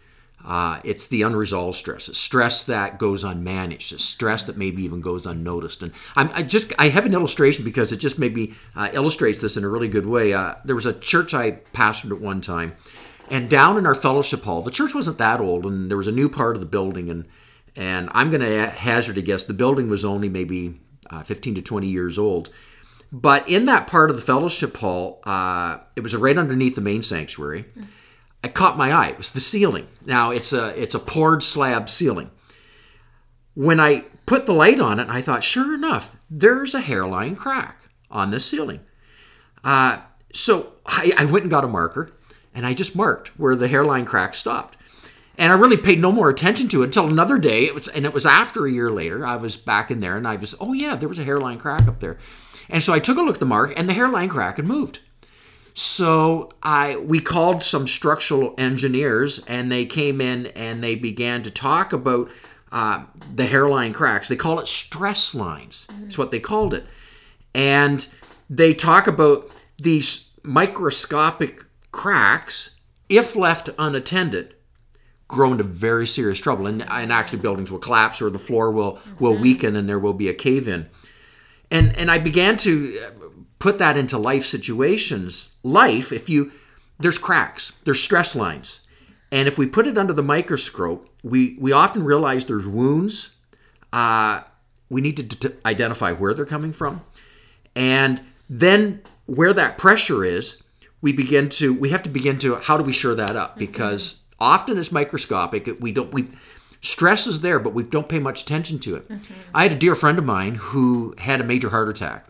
uh, 0.46 0.80
it's 0.86 1.08
the 1.08 1.24
unresolved 1.24 1.78
stress 1.78 2.08
it's 2.08 2.18
stress 2.20 2.64
that 2.64 2.98
goes 3.00 3.24
unmanaged 3.24 3.92
it's 3.92 4.04
stress 4.06 4.44
that 4.46 4.56
maybe 4.58 4.84
even 4.84 5.02
goes 5.02 5.26
unnoticed 5.26 5.82
and 5.84 5.92
I'm, 6.16 6.30
i 6.34 6.44
just 6.44 6.72
i 6.80 6.90
have 6.90 7.06
an 7.06 7.14
illustration 7.14 7.66
because 7.66 7.92
it 7.92 7.98
just 7.98 8.18
maybe 8.20 8.54
uh, 8.76 8.90
illustrates 8.94 9.40
this 9.40 9.58
in 9.58 9.64
a 9.64 9.70
really 9.70 9.88
good 9.90 10.06
way 10.06 10.34
uh, 10.34 10.56
there 10.64 10.76
was 10.76 10.86
a 10.86 10.94
church 10.94 11.34
i 11.34 11.52
pastored 11.74 12.12
at 12.12 12.22
one 12.22 12.42
time 12.42 12.76
and 13.30 13.50
down 13.50 13.78
in 13.78 13.86
our 13.86 13.96
fellowship 13.96 14.44
hall 14.44 14.62
the 14.62 14.72
church 14.72 14.94
wasn't 14.94 15.18
that 15.18 15.42
old 15.42 15.66
and 15.66 15.90
there 15.90 15.98
was 15.98 16.08
a 16.08 16.12
new 16.14 16.30
part 16.30 16.56
of 16.56 16.62
the 16.62 16.68
building 16.68 17.10
and 17.10 17.26
and 17.76 18.10
i'm 18.14 18.30
going 18.30 18.42
to 18.42 18.70
hazard 18.70 19.18
a 19.18 19.22
guess 19.22 19.44
the 19.44 19.54
building 19.54 19.90
was 19.90 20.06
only 20.06 20.30
maybe 20.30 20.80
uh, 21.09 21.24
15 21.24 21.56
to 21.56 21.62
20 21.62 21.88
years 21.88 22.18
old 22.18 22.50
but 23.12 23.48
in 23.48 23.65
that 23.65 23.88
part 23.88 24.09
of 24.09 24.15
the 24.15 24.21
fellowship 24.21 24.77
hall, 24.77 25.21
uh, 25.24 25.77
it 25.95 26.01
was 26.01 26.15
right 26.15 26.38
underneath 26.38 26.75
the 26.75 26.81
main 26.81 27.04
sanctuary. 27.04 27.65
It 28.44 28.54
caught 28.54 28.77
my 28.77 28.92
eye. 28.92 29.07
It 29.07 29.18
was 29.18 29.31
the 29.31 29.39
ceiling. 29.39 29.88
Now 30.06 30.31
it's 30.31 30.54
a 30.54 30.80
it's 30.80 30.95
a 30.95 31.00
poured 31.00 31.42
slab 31.44 31.89
ceiling. 31.89 32.31
When 33.54 33.80
I 33.80 34.06
put 34.25 34.45
the 34.45 34.54
light 34.54 34.80
on 34.80 35.00
it, 35.00 35.09
I 35.09 35.21
thought, 35.21 35.44
sure 35.44 35.74
enough, 35.74 36.18
there's 36.30 36.74
a 36.75 36.81
hairline 36.81 37.36
crack 37.36 37.89
on 38.12 38.30
this 38.30 38.45
ceiling. 38.45 38.81
Uh, 39.63 40.00
so 40.33 40.74
I, 40.86 41.13
I 41.18 41.25
went 41.25 41.44
and 41.44 41.51
got 41.51 41.63
a 41.63 41.68
marker, 41.68 42.12
and 42.54 42.65
I 42.65 42.74
just 42.74 42.95
marked 42.95 43.30
where 43.39 43.56
the 43.56 43.68
hairline 43.68 44.06
crack 44.06 44.36
stopped. 44.36 44.77
And 45.38 45.51
I 45.51 45.56
really 45.56 45.78
paid 45.78 46.00
no 46.00 46.12
more 46.12 46.30
attention 46.30 46.68
to 46.69 46.81
it 46.81 46.86
until 46.86 47.07
another 47.07 47.38
day. 47.38 47.66
It 47.66 47.75
was, 47.75 47.88
and 47.88 48.06
it 48.06 48.13
was 48.13 48.25
after 48.25 48.66
a 48.66 48.72
year 48.72 48.89
later. 48.89 49.25
I 49.25 49.36
was 49.36 49.56
back 49.56 49.92
in 49.92 50.00
there, 50.00 50.18
and 50.18 50.28
I 50.28 50.36
was, 50.36 50.56
oh 50.60 50.74
yeah, 50.74 50.95
there 50.95 51.10
was 51.10 51.19
a 51.19 51.24
hairline 51.24 51.60
crack 51.60 51.88
up 51.88 52.00
there. 52.00 52.18
And 52.69 52.81
so 52.81 52.94
I 52.94 53.00
took 53.00 53.18
a 53.18 53.22
look 53.22 53.36
at 53.36 53.39
the 53.39 53.45
mark, 53.45 53.74
and 53.78 53.88
the 53.88 53.94
hairline 53.94 54.30
crack 54.30 54.57
had 54.57 54.66
moved. 54.66 55.00
So 55.80 56.51
I 56.63 56.95
we 56.98 57.19
called 57.19 57.62
some 57.62 57.86
structural 57.86 58.56
engineers, 58.57 59.39
and 59.45 59.72
they 59.72 59.86
came 59.86 60.19
in 60.19 60.48
and 60.48 60.81
they 60.81 60.95
began 60.95 61.44
to 61.44 61.51
talk 61.51 61.94
about 61.94 62.31
uh, 62.72 63.06
the 63.36 63.45
hairline 63.45 63.94
cracks. 63.94 64.28
They 64.28 64.36
call 64.36 64.60
it 64.60 64.68
stress 64.68 65.36
lines. 65.36 65.88
That's 66.01 66.18
what 66.18 66.31
they 66.31 66.40
called 66.40 66.74
it, 66.74 66.88
and 67.54 68.07
they 68.50 68.74
talk 68.74 69.06
about 69.06 69.51
these 69.78 70.30
microscopic 70.42 71.63
cracks, 71.92 72.75
if 73.07 73.36
left 73.36 73.69
unattended, 73.78 74.56
grow 75.28 75.52
into 75.52 75.64
very 75.64 76.08
serious 76.08 76.40
trouble, 76.40 76.68
and, 76.68 76.84
and 76.90 77.12
actually 77.12 77.40
buildings 77.40 77.72
will 77.72 77.80
collapse 77.80 78.22
or 78.22 78.30
the 78.30 78.40
floor 78.40 78.72
will 78.72 79.00
will 79.20 79.38
weaken, 79.38 79.76
and 79.76 79.88
there 79.88 80.00
will 80.00 80.14
be 80.14 80.30
a 80.30 80.34
cave 80.34 80.68
in 80.68 80.88
and 81.72 81.96
and 81.98 82.10
I 82.10 82.18
began 82.18 82.57
to 82.57 83.12
put 83.60 83.80
that 83.80 83.98
into 83.98 84.18
life 84.18 84.46
situations. 84.46 85.52
Life, 85.64 86.12
if 86.12 86.30
you 86.30 86.52
there's 87.00 87.18
cracks, 87.18 87.74
there's 87.84 88.02
stress 88.02 88.36
lines, 88.36 88.81
and 89.31 89.48
if 89.48 89.57
we 89.57 89.66
put 89.68 89.88
it 89.88 89.98
under 89.98 90.14
the 90.14 90.24
microscope, 90.24 91.10
we 91.24 91.57
we 91.60 91.72
often 91.72 92.04
realize 92.04 92.46
there's 92.46 92.68
wounds. 92.68 93.31
Uh, 93.92 94.42
we 94.90 95.02
need 95.02 95.18
to 95.18 95.24
d- 95.24 95.56
identify 95.66 96.12
where 96.12 96.34
they're 96.34 96.46
coming 96.46 96.74
from, 96.74 97.02
and 97.76 98.22
then 98.50 99.02
where 99.26 99.54
that 99.54 99.78
pressure 99.78 100.24
is, 100.24 100.62
we 101.02 101.12
begin 101.12 101.50
to 101.50 101.74
we 101.74 101.90
have 101.90 102.04
to 102.04 102.10
begin 102.10 102.38
to 102.40 102.56
how 102.56 102.78
do 102.78 102.84
we 102.84 102.94
shore 102.94 103.16
that 103.16 103.36
up? 103.36 103.57
Because 103.57 104.22
often 104.40 104.78
it's 104.78 104.92
microscopic. 104.92 105.78
We 105.80 105.92
don't 105.92 106.14
we 106.14 106.30
stress 106.82 107.28
is 107.28 107.42
there, 107.42 107.60
but 107.60 107.74
we 107.74 107.84
don't 107.84 108.10
pay 108.10 108.20
much 108.20 108.44
attention 108.44 108.80
to 108.80 108.96
it. 108.96 109.10
Mm-hmm. 109.10 109.34
I 109.54 109.64
had 109.64 109.72
a 109.74 109.78
dear 109.78 109.96
friend 109.96 110.18
of 110.18 110.26
mine 110.26 110.56
who 110.56 111.16
had 111.18 111.42
a 111.42 111.44
major 111.44 111.70
heart 111.70 111.90
attack, 111.90 112.28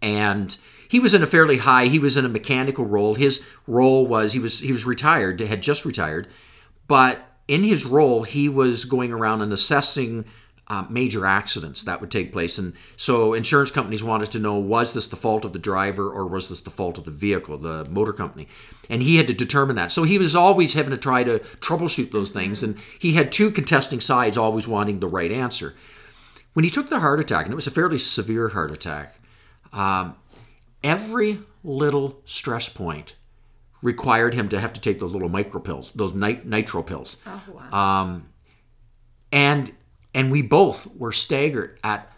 and 0.00 0.56
he 0.88 1.00
was 1.00 1.14
in 1.14 1.22
a 1.22 1.26
fairly 1.26 1.58
high. 1.58 1.86
He 1.86 1.98
was 1.98 2.16
in 2.16 2.24
a 2.24 2.28
mechanical 2.28 2.84
role. 2.84 3.14
His 3.14 3.42
role 3.66 4.06
was 4.06 4.32
he 4.32 4.38
was 4.38 4.60
he 4.60 4.72
was 4.72 4.84
retired, 4.84 5.40
had 5.40 5.62
just 5.62 5.84
retired, 5.84 6.28
but 6.86 7.28
in 7.48 7.64
his 7.64 7.84
role 7.84 8.22
he 8.22 8.48
was 8.48 8.84
going 8.84 9.12
around 9.12 9.42
and 9.42 9.52
assessing. 9.52 10.24
Uh, 10.72 10.86
major 10.88 11.26
accidents 11.26 11.82
that 11.82 12.00
would 12.00 12.10
take 12.10 12.32
place, 12.32 12.56
and 12.56 12.72
so 12.96 13.34
insurance 13.34 13.70
companies 13.70 14.02
wanted 14.02 14.30
to 14.30 14.38
know 14.38 14.58
was 14.58 14.94
this 14.94 15.06
the 15.06 15.16
fault 15.16 15.44
of 15.44 15.52
the 15.52 15.58
driver 15.58 16.08
or 16.10 16.26
was 16.26 16.48
this 16.48 16.62
the 16.62 16.70
fault 16.70 16.96
of 16.96 17.04
the 17.04 17.10
vehicle, 17.10 17.58
the 17.58 17.84
motor 17.90 18.14
company, 18.14 18.48
and 18.88 19.02
he 19.02 19.18
had 19.18 19.26
to 19.26 19.34
determine 19.34 19.76
that. 19.76 19.92
So 19.92 20.04
he 20.04 20.16
was 20.16 20.34
always 20.34 20.72
having 20.72 20.92
to 20.92 20.96
try 20.96 21.24
to 21.24 21.40
troubleshoot 21.60 22.10
those 22.10 22.30
things, 22.30 22.62
and 22.62 22.78
he 22.98 23.12
had 23.12 23.30
two 23.30 23.50
contesting 23.50 24.00
sides, 24.00 24.38
always 24.38 24.66
wanting 24.66 25.00
the 25.00 25.08
right 25.18 25.30
answer. 25.30 25.74
When 26.54 26.64
he 26.64 26.70
took 26.70 26.88
the 26.88 27.00
heart 27.00 27.20
attack, 27.20 27.44
and 27.44 27.52
it 27.52 27.56
was 27.62 27.66
a 27.66 27.70
fairly 27.70 27.98
severe 27.98 28.48
heart 28.48 28.70
attack, 28.70 29.16
um, 29.74 30.14
every 30.82 31.40
little 31.62 32.22
stress 32.24 32.70
point 32.70 33.16
required 33.82 34.32
him 34.32 34.48
to 34.48 34.58
have 34.58 34.72
to 34.72 34.80
take 34.80 35.00
those 35.00 35.12
little 35.12 35.28
micro 35.28 35.60
pills, 35.60 35.92
those 35.92 36.14
nit- 36.14 36.46
nitro 36.46 36.82
pills. 36.82 37.18
Oh 37.26 37.42
wow. 37.52 37.68
And 39.32 39.72
and 40.14 40.30
we 40.30 40.42
both 40.42 40.86
were 40.96 41.12
staggered 41.12 41.78
at 41.82 42.12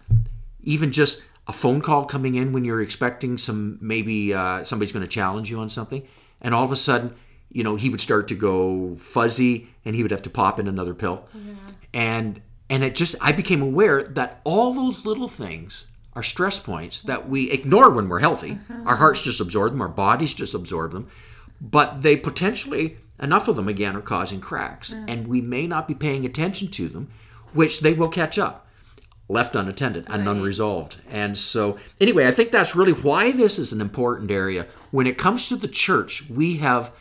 even 0.63 0.93
just 0.93 1.23
a 1.47 1.53
phone 1.53 1.81
call 1.81 2.05
coming 2.05 2.35
in 2.35 2.53
when 2.53 2.65
you're 2.65 2.83
expecting 2.83 3.39
some 3.39 3.79
maybe 3.81 4.33
uh, 4.33 4.65
somebody's 4.65 4.93
going 4.93 5.05
to 5.05 5.11
challenge 5.11 5.51
you 5.51 5.59
on 5.59 5.69
something, 5.71 6.07
and 6.41 6.55
all 6.55 6.65
of 6.65 6.73
a 6.73 6.77
sudden, 6.77 7.15
you 7.51 7.63
know, 7.63 7.77
he 7.77 7.89
would 7.89 8.01
start 8.01 8.29
to 8.29 8.35
go 8.35 8.97
fuzzy, 8.97 9.69
and 9.85 9.95
he 9.95 10.03
would 10.03 10.11
have 10.11 10.23
to 10.23 10.31
pop 10.31 10.59
in 10.59 10.67
another 10.67 10.95
pill, 10.95 11.25
and 11.93 12.41
And 12.71 12.83
it 12.83 12.97
just, 12.97 13.15
I 13.21 13.33
became 13.33 13.61
aware 13.61 14.03
that 14.03 14.41
all 14.43 14.73
those 14.73 15.05
little 15.05 15.29
things 15.29 15.87
are 16.15 16.23
stress 16.23 16.59
points 16.59 17.03
that 17.03 17.29
we 17.29 17.51
ignore 17.51 17.91
when 17.91 18.09
we're 18.09 18.21
healthy. 18.21 18.57
Our 18.87 18.97
hearts 18.97 19.21
just 19.23 19.39
absorb 19.41 19.73
them, 19.73 19.83
our 19.83 19.89
bodies 19.89 20.33
just 20.33 20.55
absorb 20.55 20.93
them, 20.93 21.09
but 21.61 22.01
they 22.03 22.17
potentially, 22.17 22.97
enough 23.21 23.49
of 23.49 23.57
them 23.57 23.69
again, 23.69 23.95
are 23.97 24.01
causing 24.01 24.41
cracks. 24.41 24.93
And 25.07 25.29
we 25.29 25.43
may 25.43 25.67
not 25.67 25.87
be 25.87 25.95
paying 25.95 26.25
attention 26.25 26.69
to 26.69 26.89
them, 26.89 27.11
which 27.55 27.81
they 27.81 27.93
will 27.93 28.09
catch 28.09 28.39
up 28.39 28.67
left 29.29 29.57
unattended 29.57 30.05
and 30.09 30.27
Right. 30.27 30.37
unresolved. 30.37 30.97
And 31.11 31.39
so, 31.39 31.79
anyway, 32.01 32.27
I 32.27 32.31
think 32.31 32.51
that's 32.53 32.77
really 32.77 32.93
why 32.93 33.33
this 33.33 33.59
is 33.59 33.73
an 33.73 33.81
important 33.81 34.31
area. 34.31 34.67
When 34.91 35.07
it 35.07 35.17
comes 35.17 35.49
to 35.49 35.57
the 35.57 35.69
church, 35.69 36.25
we 36.29 36.57
have 36.59 36.93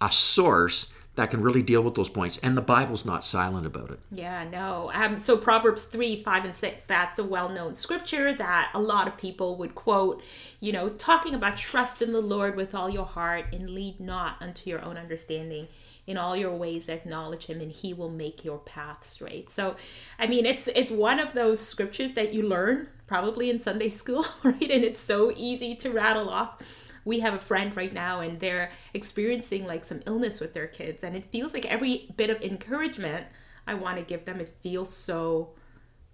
a 0.00 0.10
source 0.10 0.90
that 1.16 1.30
can 1.30 1.40
really 1.40 1.62
deal 1.62 1.82
with 1.82 1.94
those 1.94 2.10
points, 2.10 2.38
and 2.42 2.56
the 2.56 2.62
Bible's 2.62 3.06
not 3.06 3.24
silent 3.24 3.66
about 3.66 3.90
it. 3.90 3.98
Yeah, 4.10 4.44
no. 4.44 4.90
Um, 4.92 5.16
so 5.16 5.36
Proverbs 5.38 5.86
3, 5.86 6.22
5, 6.22 6.44
and 6.44 6.54
6, 6.54 6.84
that's 6.84 7.18
a 7.18 7.24
well 7.24 7.48
known 7.48 7.74
scripture 7.74 8.34
that 8.34 8.70
a 8.74 8.80
lot 8.80 9.08
of 9.08 9.16
people 9.16 9.56
would 9.56 9.74
quote, 9.74 10.22
you 10.60 10.72
know, 10.72 10.90
talking 10.90 11.34
about 11.34 11.56
trust 11.56 12.02
in 12.02 12.12
the 12.12 12.20
Lord 12.20 12.54
with 12.54 12.74
all 12.74 12.90
your 12.90 13.06
heart 13.06 13.46
and 13.52 13.70
lead 13.70 13.98
not 13.98 14.36
unto 14.42 14.68
your 14.68 14.82
own 14.84 14.98
understanding. 14.98 15.68
In 16.06 16.16
all 16.16 16.36
your 16.36 16.54
ways 16.54 16.88
acknowledge 16.88 17.46
him 17.46 17.60
and 17.60 17.72
he 17.72 17.92
will 17.92 18.10
make 18.10 18.44
your 18.44 18.58
path 18.58 19.04
straight. 19.04 19.50
So 19.50 19.76
I 20.18 20.26
mean 20.26 20.46
it's 20.46 20.68
it's 20.68 20.92
one 20.92 21.18
of 21.18 21.32
those 21.32 21.60
scriptures 21.60 22.12
that 22.12 22.32
you 22.32 22.46
learn 22.46 22.88
probably 23.06 23.50
in 23.50 23.58
Sunday 23.58 23.88
school, 23.88 24.24
right? 24.42 24.70
And 24.70 24.84
it's 24.84 25.00
so 25.00 25.32
easy 25.36 25.74
to 25.76 25.90
rattle 25.90 26.28
off 26.28 26.62
we 27.06 27.20
have 27.20 27.32
a 27.32 27.38
friend 27.38 27.74
right 27.76 27.92
now 27.92 28.20
and 28.20 28.40
they're 28.40 28.70
experiencing 28.92 29.64
like 29.64 29.84
some 29.84 30.02
illness 30.06 30.40
with 30.40 30.52
their 30.52 30.66
kids 30.66 31.02
and 31.02 31.16
it 31.16 31.24
feels 31.24 31.54
like 31.54 31.64
every 31.72 32.08
bit 32.16 32.28
of 32.28 32.42
encouragement 32.42 33.24
i 33.66 33.72
want 33.72 33.96
to 33.96 34.02
give 34.02 34.26
them 34.26 34.40
it 34.40 34.48
feels 34.60 34.94
so 34.94 35.50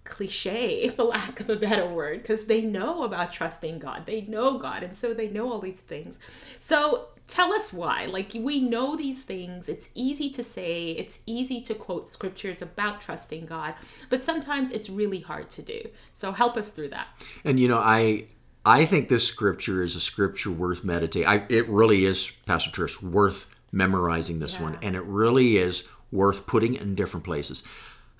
cliche 0.05 0.87
for 0.95 1.03
lack 1.03 1.41
of 1.41 1.49
a 1.49 1.55
better 1.57 1.87
word 1.87 2.21
because 2.21 2.45
they 2.45 2.61
know 2.61 3.03
about 3.03 3.33
trusting 3.33 3.79
god 3.79 4.05
they 4.05 4.21
know 4.21 4.57
god 4.57 4.83
and 4.83 4.95
so 4.95 5.13
they 5.13 5.27
know 5.27 5.51
all 5.51 5.59
these 5.59 5.81
things 5.81 6.17
so 6.61 7.07
tell 7.27 7.53
us 7.53 7.73
why. 7.73 8.05
Like 8.05 8.31
we 8.35 8.59
know 8.59 8.95
these 8.95 9.23
things. 9.23 9.69
It's 9.69 9.89
easy 9.95 10.29
to 10.31 10.43
say. 10.43 10.91
It's 10.91 11.19
easy 11.25 11.61
to 11.61 11.73
quote 11.73 12.07
scriptures 12.07 12.61
about 12.61 13.01
trusting 13.01 13.45
god 13.45 13.75
but 14.09 14.23
sometimes 14.23 14.71
it's 14.71 14.89
really 14.89 15.19
hard 15.19 15.49
to 15.51 15.61
do. 15.61 15.81
So 16.13 16.31
help 16.31 16.57
us 16.57 16.69
through 16.69 16.89
that. 16.89 17.07
And 17.43 17.59
you 17.59 17.67
know, 17.67 17.79
I 17.79 18.25
I 18.65 18.85
think 18.85 19.09
this 19.09 19.25
scripture 19.27 19.83
is 19.83 19.95
a 19.95 19.99
scripture 19.99 20.51
worth 20.51 20.83
meditating. 20.83 21.27
I, 21.27 21.45
it 21.49 21.67
really 21.67 22.05
is, 22.05 22.31
Pastor 22.45 22.69
Trish, 22.69 23.01
worth 23.01 23.47
memorizing 23.71 24.39
this 24.39 24.59
one, 24.59 24.77
and 24.81 24.95
it 24.95 25.03
really 25.03 25.57
is 25.57 25.83
worth 26.11 26.45
putting 26.45 26.75
in 26.75 26.95
different 26.95 27.25
places, 27.25 27.63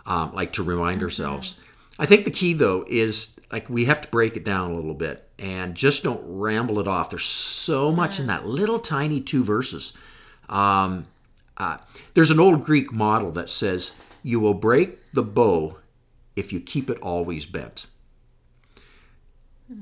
um, 0.05 0.33
like 0.33 0.53
to 0.53 0.63
remind 0.63 1.03
ourselves. 1.03 1.55
I 1.99 2.07
think 2.07 2.25
the 2.25 2.31
key 2.31 2.53
though 2.53 2.83
is 2.87 3.35
like 3.53 3.69
we 3.69 3.85
have 3.85 4.01
to 4.01 4.07
break 4.07 4.35
it 4.35 4.43
down 4.43 4.71
a 4.71 4.75
little 4.75 4.95
bit 4.95 5.29
and 5.37 5.75
just 5.75 6.03
don't 6.03 6.23
ramble 6.25 6.79
it 6.79 6.87
off. 6.87 7.11
There's 7.11 7.23
so 7.23 7.91
much 7.91 8.19
in 8.19 8.25
that 8.25 8.47
little 8.47 8.79
tiny 8.79 9.21
two 9.21 9.43
verses. 9.43 9.93
Um, 10.49 11.05
uh, 11.55 11.77
there's 12.15 12.31
an 12.31 12.39
old 12.39 12.65
Greek 12.65 12.91
model 12.91 13.29
that 13.33 13.51
says, 13.51 13.91
"You 14.23 14.39
will 14.39 14.55
break 14.55 15.11
the 15.13 15.21
bow 15.21 15.77
if 16.35 16.51
you 16.51 16.59
keep 16.59 16.89
it 16.89 16.97
always 16.97 17.45
bent." 17.45 17.85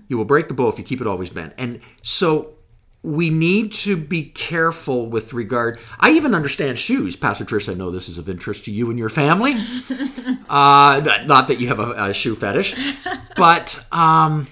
You 0.09 0.17
will 0.17 0.25
break 0.25 0.49
the 0.49 0.53
bow 0.53 0.67
if 0.67 0.77
you 0.77 0.83
keep 0.83 0.99
it 0.99 1.07
always 1.07 1.29
bent. 1.29 1.53
And 1.57 1.79
so 2.01 2.55
we 3.03 3.29
need 3.29 3.71
to 3.71 3.97
be 3.97 4.23
careful 4.23 5.07
with 5.07 5.33
regard. 5.33 5.79
I 5.99 6.11
even 6.11 6.35
understand 6.35 6.79
shoes, 6.79 7.15
Pastor 7.15 7.45
Trish. 7.45 7.69
I 7.69 7.73
know 7.73 7.89
this 7.89 8.07
is 8.07 8.17
of 8.17 8.29
interest 8.29 8.65
to 8.65 8.71
you 8.71 8.89
and 8.89 8.99
your 8.99 9.09
family. 9.09 9.53
uh, 10.49 11.21
not 11.25 11.47
that 11.47 11.59
you 11.59 11.67
have 11.67 11.79
a, 11.79 12.09
a 12.09 12.13
shoe 12.13 12.35
fetish, 12.35 12.75
but 13.35 13.83
um, 13.91 14.47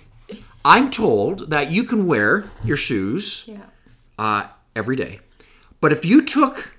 I'm 0.65 0.89
told 0.89 1.51
that 1.51 1.71
you 1.71 1.83
can 1.83 2.07
wear 2.07 2.49
your 2.63 2.77
shoes 2.77 3.43
yeah 3.45 3.61
uh, 4.19 4.47
every 4.75 4.95
day. 4.95 5.19
But 5.81 5.91
if 5.91 6.05
you 6.05 6.21
took 6.21 6.77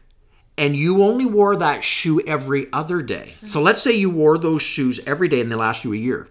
and 0.58 0.76
you 0.76 1.02
only 1.02 1.24
wore 1.24 1.56
that 1.56 1.82
shoe 1.82 2.20
every 2.26 2.70
other 2.72 3.00
day, 3.00 3.34
so 3.46 3.62
let's 3.62 3.82
say 3.82 3.92
you 3.92 4.10
wore 4.10 4.36
those 4.36 4.60
shoes 4.60 5.00
every 5.06 5.26
day 5.26 5.40
and 5.40 5.50
they 5.50 5.56
last 5.56 5.84
you 5.84 5.92
a 5.92 5.96
year. 5.96 6.28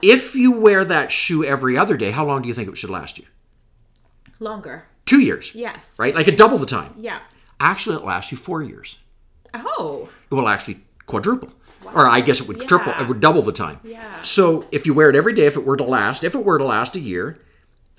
If 0.00 0.34
you 0.34 0.52
wear 0.52 0.84
that 0.84 1.12
shoe 1.12 1.44
every 1.44 1.76
other 1.76 1.96
day, 1.96 2.10
how 2.12 2.24
long 2.24 2.40
do 2.40 2.48
you 2.48 2.54
think 2.54 2.68
it 2.68 2.78
should 2.78 2.88
last 2.88 3.18
you? 3.18 3.26
Longer 4.40 4.84
Two 5.06 5.20
years. 5.20 5.52
yes 5.54 5.96
Right? 5.98 6.14
Like 6.14 6.28
a 6.28 6.34
double 6.36 6.58
the 6.58 6.66
time. 6.66 6.94
yeah 6.98 7.20
Actually, 7.58 7.96
it 7.96 8.04
lasts 8.04 8.32
you 8.32 8.38
four 8.38 8.62
years. 8.62 8.96
oh 9.54 10.08
It 10.30 10.34
will 10.34 10.48
actually 10.48 10.80
quadruple. 11.06 11.50
Or 11.84 12.06
I 12.08 12.20
guess 12.20 12.40
it 12.40 12.46
would 12.48 12.60
triple, 12.68 12.92
it 12.92 13.08
would 13.08 13.20
double 13.20 13.42
the 13.42 13.52
time. 13.52 13.80
Yeah. 13.82 14.22
So 14.22 14.66
if 14.70 14.86
you 14.86 14.94
wear 14.94 15.08
it 15.10 15.16
every 15.16 15.32
day, 15.32 15.46
if 15.46 15.56
it 15.56 15.64
were 15.66 15.76
to 15.78 15.84
last, 15.84 16.22
if 16.24 16.34
it 16.34 16.44
were 16.44 16.58
to 16.58 16.64
last 16.64 16.94
a 16.94 17.00
year, 17.00 17.40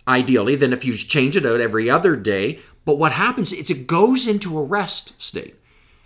ideally, 0.07 0.55
then 0.55 0.71
if 0.71 0.85
you 0.85 0.95
change 0.95 1.35
it 1.35 1.45
out 1.45 1.59
every 1.59 1.89
other 1.89 2.15
day, 2.15 2.59
but 2.85 2.97
what 2.97 3.11
happens 3.11 3.51
is 3.51 3.69
it 3.69 3.87
goes 3.87 4.27
into 4.27 4.57
a 4.57 4.63
rest 4.63 5.19
state. 5.21 5.55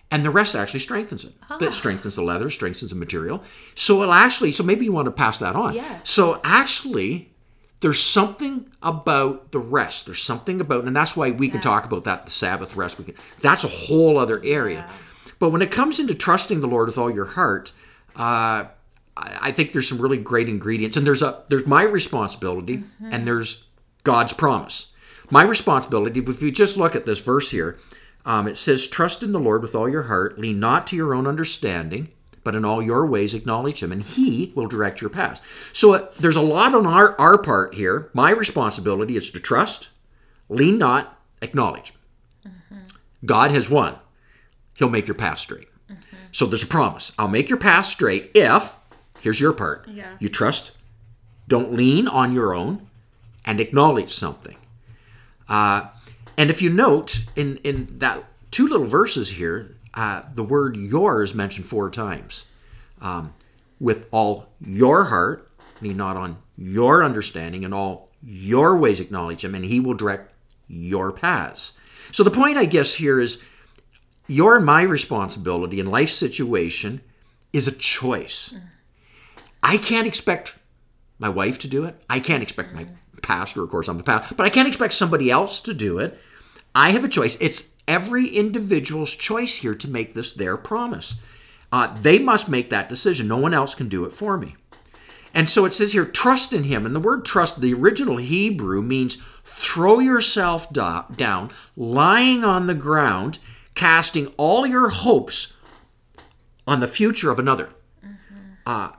And 0.09 0.23
the 0.23 0.29
rest 0.29 0.55
actually 0.55 0.79
strengthens 0.81 1.25
it. 1.25 1.33
Ah. 1.49 1.57
That 1.57 1.73
strengthens 1.73 2.15
the 2.15 2.21
leather, 2.23 2.49
strengthens 2.49 2.91
the 2.91 2.95
material. 2.97 3.43
So 3.75 4.01
it'll 4.01 4.13
actually, 4.13 4.51
so 4.51 4.63
maybe 4.63 4.85
you 4.85 4.91
want 4.93 5.05
to 5.07 5.11
pass 5.11 5.37
that 5.39 5.55
on. 5.55 5.73
Yes. 5.75 6.09
So 6.09 6.39
actually, 6.43 7.33
there's 7.81 8.01
something 8.01 8.69
about 8.81 9.51
the 9.51 9.59
rest. 9.59 10.05
There's 10.05 10.21
something 10.21 10.61
about, 10.61 10.85
and 10.85 10.95
that's 10.95 11.15
why 11.15 11.31
we 11.31 11.49
can 11.49 11.61
talk 11.61 11.85
about 11.85 12.05
that, 12.05 12.23
the 12.23 12.31
Sabbath 12.31 12.75
rest. 12.75 12.97
We 12.97 13.05
can, 13.05 13.15
that's 13.41 13.63
a 13.63 13.67
whole 13.67 14.17
other 14.17 14.41
area. 14.43 14.89
But 15.39 15.49
when 15.49 15.61
it 15.61 15.71
comes 15.71 15.99
into 15.99 16.15
trusting 16.15 16.61
the 16.61 16.67
Lord 16.67 16.87
with 16.87 16.97
all 16.97 17.11
your 17.11 17.25
heart, 17.25 17.73
uh, 18.15 18.65
I 19.17 19.51
think 19.51 19.71
there's 19.71 19.87
some 19.87 19.99
really 20.01 20.17
great 20.17 20.49
ingredients, 20.49 20.97
and 20.97 21.05
there's 21.07 21.21
a 21.21 21.43
there's 21.47 21.65
my 21.65 21.83
responsibility, 21.83 22.83
and 23.11 23.25
there's 23.27 23.65
God's 24.03 24.33
promise. 24.33 24.87
My 25.29 25.43
responsibility, 25.43 26.19
if 26.19 26.41
you 26.41 26.51
just 26.51 26.77
look 26.77 26.95
at 26.95 27.05
this 27.05 27.19
verse 27.19 27.51
here, 27.51 27.79
um, 28.25 28.47
it 28.47 28.57
says, 28.57 28.87
"Trust 28.87 29.23
in 29.23 29.31
the 29.31 29.39
Lord 29.39 29.61
with 29.61 29.73
all 29.73 29.87
your 29.87 30.03
heart; 30.03 30.37
lean 30.37 30.59
not 30.59 30.85
to 30.87 30.95
your 30.95 31.13
own 31.13 31.27
understanding, 31.27 32.09
but 32.45 32.55
in 32.55 32.63
all 32.63 32.81
your 32.81 33.05
ways 33.05 33.33
acknowledge 33.33 33.83
Him, 33.83 33.91
and 33.91 34.01
He 34.03 34.53
will 34.55 34.67
direct 34.67 35.01
your 35.01 35.09
paths." 35.09 35.41
So 35.73 35.93
uh, 35.95 36.07
there's 36.17 36.37
a 36.37 36.41
lot 36.41 36.73
on 36.73 36.85
our 36.85 37.19
our 37.19 37.37
part 37.37 37.73
here. 37.75 38.09
My 38.13 38.29
responsibility 38.31 39.17
is 39.17 39.29
to 39.31 39.39
trust, 39.41 39.89
lean 40.47 40.77
not, 40.77 41.19
acknowledge. 41.41 41.91
God 43.25 43.51
has 43.51 43.69
won. 43.69 43.95
He'll 44.75 44.89
make 44.89 45.07
your 45.07 45.15
path 45.15 45.39
straight. 45.39 45.67
So 46.31 46.45
there's 46.45 46.63
a 46.63 46.67
promise. 46.67 47.11
I'll 47.17 47.27
make 47.29 47.49
your 47.49 47.57
path 47.57 47.85
straight 47.85 48.29
if, 48.35 48.75
here's 49.21 49.39
your 49.39 49.53
part, 49.53 49.87
Yeah. 49.87 50.17
you 50.19 50.27
trust, 50.29 50.73
don't 51.47 51.73
lean 51.73 52.07
on 52.07 52.33
your 52.33 52.53
own, 52.53 52.85
and 53.45 53.59
acknowledge 53.59 54.13
something. 54.13 54.57
Uh, 55.47 55.87
and 56.37 56.49
if 56.49 56.61
you 56.61 56.69
note 56.69 57.21
in, 57.35 57.57
in 57.63 57.99
that 57.99 58.25
two 58.51 58.67
little 58.67 58.85
verses 58.85 59.29
here, 59.31 59.75
uh, 59.95 60.23
the 60.33 60.43
word 60.43 60.75
your 60.77 61.23
is 61.23 61.33
mentioned 61.33 61.65
four 61.65 61.89
times. 61.89 62.45
Um, 63.01 63.33
with 63.79 64.07
all 64.11 64.47
your 64.59 65.05
heart, 65.05 65.49
lean 65.81 65.97
not 65.97 66.17
on 66.17 66.37
your 66.57 67.03
understanding, 67.03 67.65
and 67.65 67.73
all 67.73 68.09
your 68.21 68.77
ways 68.77 68.99
acknowledge 68.99 69.43
him, 69.43 69.55
and 69.55 69.65
he 69.65 69.79
will 69.79 69.93
direct 69.93 70.33
your 70.67 71.11
paths. 71.11 71.73
So 72.11 72.23
the 72.23 72.31
point, 72.31 72.57
I 72.57 72.65
guess, 72.65 72.95
here 72.95 73.19
is 73.19 73.41
your 74.27 74.55
and 74.55 74.65
my 74.65 74.81
responsibility 74.81 75.79
in 75.79 75.87
life 75.87 76.09
situation 76.09 77.01
is 77.53 77.67
a 77.67 77.71
choice. 77.71 78.55
I 79.61 79.77
can't 79.77 80.07
expect 80.07 80.57
my 81.19 81.29
wife 81.29 81.59
to 81.59 81.67
do 81.67 81.85
it. 81.85 82.01
I 82.09 82.19
can't 82.19 82.43
expect 82.43 82.73
my 82.73 82.87
pastor, 83.21 83.63
of 83.63 83.69
course, 83.69 83.87
I'm 83.87 83.97
the 83.97 84.03
pastor, 84.03 84.35
but 84.35 84.45
I 84.45 84.49
can't 84.49 84.67
expect 84.67 84.93
somebody 84.93 85.31
else 85.31 85.59
to 85.61 85.73
do 85.73 85.99
it. 85.99 86.19
I 86.73 86.91
have 86.91 87.03
a 87.03 87.09
choice. 87.09 87.37
It's 87.39 87.69
every 87.87 88.27
individual's 88.27 89.15
choice 89.15 89.57
here 89.57 89.75
to 89.75 89.89
make 89.89 90.13
this 90.13 90.33
their 90.33 90.57
promise. 90.57 91.15
Uh, 91.71 91.95
they 91.99 92.19
must 92.19 92.47
make 92.47 92.69
that 92.69 92.89
decision. 92.89 93.27
No 93.27 93.37
one 93.37 93.53
else 93.53 93.75
can 93.75 93.89
do 93.89 94.05
it 94.05 94.13
for 94.13 94.37
me. 94.37 94.55
And 95.33 95.49
so 95.49 95.65
it 95.65 95.73
says 95.73 95.91
here, 95.91 96.05
trust 96.05 96.53
in 96.53 96.63
him. 96.63 96.85
And 96.85 96.95
the 96.95 96.99
word 96.99 97.25
trust, 97.25 97.59
the 97.59 97.73
original 97.73 98.17
Hebrew 98.17 98.81
means 98.81 99.17
throw 99.43 99.99
yourself 99.99 100.71
do- 100.71 101.03
down, 101.13 101.51
lying 101.75 102.45
on 102.45 102.67
the 102.67 102.73
ground, 102.73 103.39
casting 103.73 104.27
all 104.37 104.65
your 104.65 104.87
hopes 104.89 105.53
on 106.65 106.79
the 106.79 106.87
future 106.87 107.29
of 107.31 107.39
another. 107.39 107.69
Uh, 108.65 108.91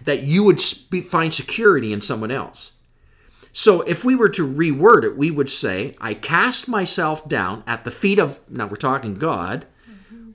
that 0.00 0.22
you 0.22 0.44
would 0.44 0.60
find 0.60 1.34
security 1.34 1.92
in 1.92 2.00
someone 2.00 2.30
else. 2.30 2.73
So 3.56 3.82
if 3.82 4.04
we 4.04 4.16
were 4.16 4.28
to 4.30 4.46
reword 4.46 5.04
it, 5.04 5.16
we 5.16 5.30
would 5.30 5.48
say, 5.48 5.96
I 6.00 6.12
cast 6.12 6.66
myself 6.66 7.28
down 7.28 7.62
at 7.68 7.84
the 7.84 7.92
feet 7.92 8.18
of, 8.18 8.40
now 8.50 8.66
we're 8.66 8.74
talking 8.76 9.14
God, 9.14 9.64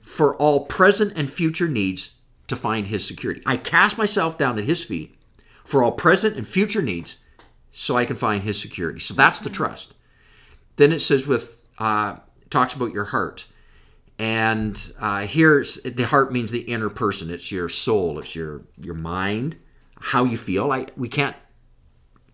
for 0.00 0.34
all 0.36 0.64
present 0.64 1.12
and 1.16 1.30
future 1.30 1.68
needs 1.68 2.14
to 2.48 2.56
find 2.56 2.86
his 2.86 3.06
security. 3.06 3.42
I 3.44 3.58
cast 3.58 3.98
myself 3.98 4.38
down 4.38 4.58
at 4.58 4.64
his 4.64 4.84
feet 4.84 5.16
for 5.64 5.84
all 5.84 5.92
present 5.92 6.36
and 6.36 6.48
future 6.48 6.82
needs 6.82 7.18
so 7.70 7.96
I 7.96 8.06
can 8.06 8.16
find 8.16 8.42
his 8.42 8.60
security. 8.60 9.00
So 9.00 9.12
that's 9.14 9.38
the 9.38 9.50
trust. 9.50 9.92
Then 10.76 10.90
it 10.90 11.00
says 11.00 11.26
with 11.26 11.68
uh 11.78 12.16
talks 12.48 12.74
about 12.74 12.92
your 12.92 13.04
heart. 13.04 13.46
and 14.18 14.92
uh, 15.00 15.26
here's 15.26 15.80
the 15.82 16.06
heart 16.06 16.32
means 16.32 16.50
the 16.52 16.60
inner 16.60 16.90
person. 16.90 17.30
It's 17.30 17.50
your 17.50 17.68
soul. 17.68 18.18
It's 18.18 18.34
your 18.34 18.62
your 18.82 18.94
mind, 18.94 19.56
how 19.98 20.24
you 20.24 20.36
feel. 20.36 20.72
I 20.72 20.86
we 20.96 21.08
can't 21.08 21.36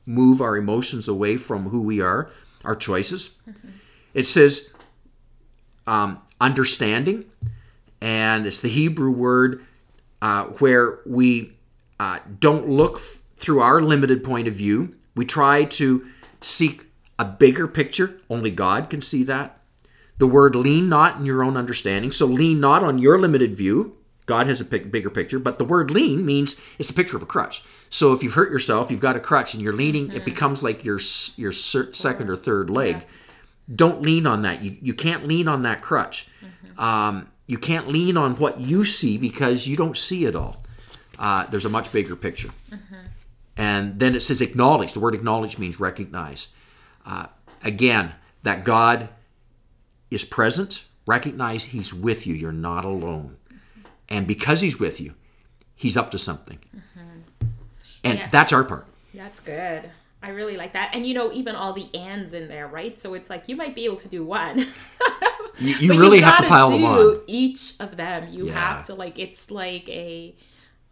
move 0.06 0.40
our 0.40 0.56
emotions 0.56 1.08
away 1.08 1.36
from 1.36 1.68
who 1.68 1.82
we 1.82 2.00
are, 2.00 2.30
our 2.64 2.76
choices. 2.76 3.36
It 4.14 4.26
says 4.26 4.70
um, 5.86 6.22
understanding, 6.40 7.24
and 8.00 8.46
it's 8.46 8.60
the 8.60 8.68
Hebrew 8.68 9.10
word 9.10 9.64
uh, 10.22 10.44
where 10.44 11.00
we 11.04 11.52
uh, 12.00 12.20
don't 12.40 12.68
look 12.68 12.96
f- 12.96 13.22
through 13.36 13.60
our 13.60 13.82
limited 13.82 14.24
point 14.24 14.48
of 14.48 14.54
view. 14.54 14.94
We 15.14 15.24
try 15.24 15.64
to 15.64 16.06
seek 16.40 16.86
a 17.18 17.24
bigger 17.24 17.66
picture. 17.66 18.20
Only 18.30 18.50
God 18.50 18.90
can 18.90 19.00
see 19.00 19.24
that. 19.24 19.60
The 20.18 20.26
word 20.26 20.54
lean 20.54 20.88
not 20.88 21.18
in 21.18 21.26
your 21.26 21.42
own 21.42 21.56
understanding. 21.56 22.12
So 22.12 22.26
lean 22.26 22.60
not 22.60 22.82
on 22.82 22.98
your 22.98 23.18
limited 23.18 23.54
view. 23.54 23.96
God 24.24 24.46
has 24.46 24.60
a 24.60 24.64
bigger 24.64 25.10
picture, 25.10 25.38
but 25.38 25.58
the 25.58 25.64
word 25.64 25.90
lean 25.90 26.24
means 26.26 26.56
it's 26.78 26.90
a 26.90 26.94
picture 26.94 27.16
of 27.16 27.22
a 27.22 27.26
crutch. 27.26 27.62
So 27.88 28.12
if 28.12 28.22
you've 28.22 28.34
hurt 28.34 28.50
yourself, 28.50 28.90
you've 28.90 29.00
got 29.00 29.16
a 29.16 29.20
crutch 29.20 29.54
and 29.54 29.62
you're 29.62 29.72
leaning, 29.72 30.12
it 30.12 30.24
becomes 30.24 30.62
like 30.62 30.84
your 30.84 31.00
your 31.36 31.52
second 31.52 32.28
or 32.30 32.36
third 32.36 32.68
leg. 32.70 33.04
Don't 33.74 34.02
lean 34.02 34.26
on 34.26 34.42
that. 34.42 34.62
You 34.62 34.76
you 34.80 34.94
can't 34.94 35.26
lean 35.26 35.48
on 35.48 35.62
that 35.62 35.82
crutch. 35.82 36.28
Um, 36.78 37.28
you 37.46 37.58
can't 37.58 37.88
lean 37.88 38.16
on 38.16 38.34
what 38.36 38.60
you 38.60 38.84
see 38.84 39.16
because 39.18 39.66
you 39.66 39.76
don't 39.76 39.96
see 39.96 40.24
it 40.24 40.34
all. 40.36 40.62
Uh, 41.18 41.46
there's 41.46 41.64
a 41.64 41.68
much 41.70 41.90
bigger 41.92 42.16
picture. 42.16 42.50
And 43.56 43.98
then 43.98 44.14
it 44.14 44.20
says 44.20 44.40
acknowledge. 44.42 44.92
The 44.92 45.00
word 45.00 45.14
acknowledge 45.14 45.58
means 45.58 45.80
recognize. 45.80 46.48
Uh, 47.06 47.26
again, 47.64 48.12
that 48.42 48.64
God 48.64 49.08
is 50.10 50.24
present. 50.24 50.84
Recognize 51.06 51.64
He's 51.66 51.94
with 51.94 52.26
you. 52.26 52.34
You're 52.34 52.52
not 52.52 52.84
alone. 52.84 53.36
And 54.08 54.26
because 54.26 54.60
He's 54.60 54.78
with 54.78 55.00
you, 55.00 55.14
He's 55.74 55.96
up 55.96 56.10
to 56.10 56.18
something. 56.18 56.58
And 58.06 58.18
Yeah. 58.18 58.28
that's 58.28 58.52
our 58.52 58.64
part. 58.64 58.86
That's 59.14 59.40
good. 59.40 59.90
I 60.22 60.30
really 60.30 60.56
like 60.56 60.72
that. 60.72 60.90
And 60.94 61.06
you 61.06 61.14
know, 61.14 61.30
even 61.32 61.54
all 61.54 61.72
the 61.72 61.88
ands 61.94 62.34
in 62.34 62.48
there, 62.48 62.66
right? 62.66 62.98
So 62.98 63.14
it's 63.14 63.30
like 63.30 63.48
you 63.48 63.56
might 63.56 63.74
be 63.74 63.84
able 63.84 63.96
to 63.96 64.08
do 64.08 64.24
one. 64.24 64.66
You, 65.58 65.74
you 65.76 65.90
really 65.98 66.18
you 66.18 66.24
have 66.24 66.42
to 66.42 66.48
pile 66.48 66.68
do 66.68 66.76
them 66.76 66.84
on. 66.84 67.20
each 67.26 67.76
of 67.80 67.96
them. 67.96 68.28
You 68.30 68.48
Yeah. 68.48 68.52
have 68.60 68.84
to 68.86 68.94
like 68.94 69.18
it's 69.18 69.50
like 69.50 69.88
a 69.88 70.34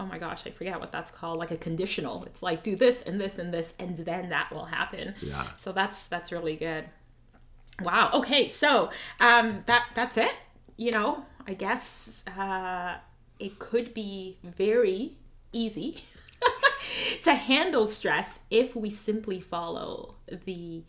oh 0.01 0.07
my 0.07 0.19
gosh, 0.19 0.47
I 0.47 0.51
forget 0.53 0.81
what 0.81 0.91
that's 0.91 1.11
called, 1.11 1.39
like 1.39 1.51
a 1.51 1.59
conditional. 1.59 2.25
It's 2.25 2.43
like 2.43 2.63
do 2.63 2.75
this 2.75 3.03
and 3.03 3.21
this 3.21 3.39
and 3.39 3.53
this 3.53 3.75
and 3.79 3.99
then 3.99 4.31
that 4.31 4.51
will 4.51 4.65
happen. 4.65 5.15
Yeah. 5.21 5.47
So 5.59 5.73
that's 5.73 6.07
that's 6.07 6.33
really 6.33 6.57
good. 6.57 6.87
Wow. 7.83 8.09
Okay, 8.15 8.49
so 8.49 8.91
um 9.21 9.65
that 9.67 9.85
that's 9.95 10.17
it. 10.17 10.41
You 10.79 10.93
know, 10.93 11.27
I 11.47 11.53
guess 11.53 12.25
uh 12.39 12.97
it 13.39 13.59
could 13.59 13.93
be 13.93 14.39
very 14.43 15.19
easy 15.53 16.05
to 17.23 17.35
handle 17.35 17.87
stress 17.87 18.41
if 18.51 18.75
we 18.77 18.91
simply 18.91 19.41
follow 19.41 20.15
the 20.45 20.83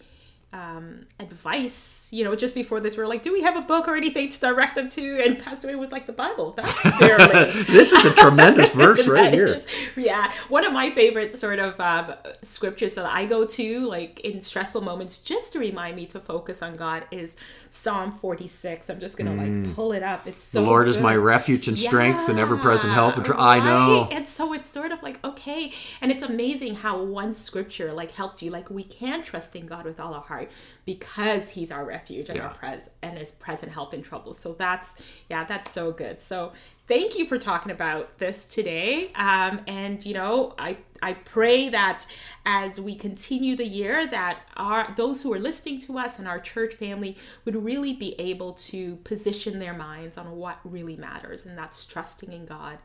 um, 0.55 1.05
advice, 1.19 2.07
you 2.13 2.23
know, 2.23 2.33
just 2.33 2.55
before 2.55 2.79
this, 2.79 2.95
we 2.95 3.03
are 3.03 3.07
like, 3.07 3.21
do 3.21 3.33
we 3.33 3.41
have 3.41 3.57
a 3.57 3.61
book 3.61 3.87
or 3.89 3.95
anything 3.97 4.29
to 4.29 4.39
direct 4.39 4.75
them 4.75 4.87
to? 4.89 5.21
And 5.23 5.37
Pastor 5.37 5.67
Wayne 5.67 5.77
was 5.79 5.91
like, 5.91 6.05
the 6.05 6.13
Bible. 6.13 6.53
That's 6.53 6.81
fairly. 6.97 7.51
This 7.75 7.91
is 7.91 8.05
a 8.05 8.13
tremendous 8.15 8.69
verse 8.73 9.05
right 9.07 9.33
here. 9.33 9.47
is- 9.47 9.67
yeah. 9.97 10.31
One 10.47 10.63
of 10.65 10.71
my 10.71 10.89
favorite 10.91 11.37
sort 11.37 11.59
of 11.59 11.77
um, 11.79 12.13
scriptures 12.41 12.93
that 12.95 13.05
I 13.05 13.25
go 13.25 13.45
to, 13.45 13.85
like 13.85 14.21
in 14.21 14.39
stressful 14.39 14.81
moments, 14.81 15.19
just 15.19 15.51
to 15.53 15.59
remind 15.59 15.95
me 15.97 16.05
to 16.07 16.19
focus 16.21 16.61
on 16.61 16.77
God, 16.77 17.05
is 17.11 17.35
Psalm 17.69 18.11
46. 18.13 18.89
I'm 18.89 18.99
just 18.99 19.17
going 19.17 19.35
to 19.37 19.43
like 19.65 19.75
pull 19.75 19.91
it 19.91 20.03
up. 20.03 20.25
It's 20.25 20.43
so 20.43 20.61
Mm. 20.61 20.63
The 20.63 20.69
Lord 20.69 20.87
is 20.87 20.97
my 20.97 21.15
refuge 21.15 21.67
and 21.67 21.77
strength 21.77 22.29
and 22.29 22.39
ever 22.39 22.55
present 22.57 22.93
help. 22.93 23.17
And 23.17 23.25
tr- 23.25 23.35
I 23.37 23.59
know. 23.59 24.07
And 24.11 24.25
so 24.27 24.53
it's 24.53 24.69
sort 24.69 24.91
of 24.93 25.03
like, 25.03 25.23
okay. 25.25 25.73
And 26.01 26.11
it's 26.11 26.23
amazing 26.23 26.75
how 26.75 27.03
one 27.03 27.33
scripture 27.33 27.91
like 27.91 28.11
helps 28.11 28.41
you. 28.41 28.51
Like 28.51 28.69
we 28.69 28.83
can 28.83 29.21
trust 29.21 29.55
in 29.55 29.65
God 29.65 29.83
with 29.85 29.99
all 29.99 30.13
our 30.13 30.21
heart 30.21 30.44
because 30.85 31.49
he's 31.49 31.71
our 31.71 31.83
refuge 31.85 32.29
and 32.29 32.37
Yeah. 32.37 32.47
our 32.47 32.53
pres 32.53 32.89
and 33.01 33.17
his 33.17 33.31
present 33.31 33.71
help 33.71 33.93
in 33.93 34.01
trouble. 34.01 34.33
So 34.33 34.53
that's 34.53 35.03
yeah, 35.29 35.43
that's 35.43 35.71
so 35.71 35.91
good. 35.91 36.21
So 36.21 36.51
thank 36.87 37.17
you 37.17 37.25
for 37.25 37.37
talking 37.37 37.71
about 37.71 38.17
this 38.19 38.45
today. 38.45 39.11
Um, 39.15 39.61
and 39.67 40.05
you 40.05 40.13
know, 40.13 40.53
I 40.57 40.77
I 41.01 41.13
pray 41.13 41.69
that 41.69 42.05
as 42.45 42.79
we 42.79 42.95
continue 42.95 43.55
the 43.55 43.65
year 43.67 44.05
that 44.07 44.39
our 44.55 44.93
those 44.95 45.21
who 45.23 45.33
are 45.33 45.39
listening 45.39 45.79
to 45.81 45.97
us 45.97 46.19
and 46.19 46.27
our 46.27 46.39
church 46.39 46.75
family 46.75 47.17
would 47.45 47.55
really 47.55 47.93
be 47.93 48.15
able 48.19 48.53
to 48.53 48.95
position 48.97 49.59
their 49.59 49.73
minds 49.73 50.17
on 50.17 50.35
what 50.37 50.59
really 50.63 50.95
matters 50.95 51.45
and 51.45 51.57
that's 51.57 51.85
trusting 51.85 52.31
in 52.31 52.45
God 52.45 52.77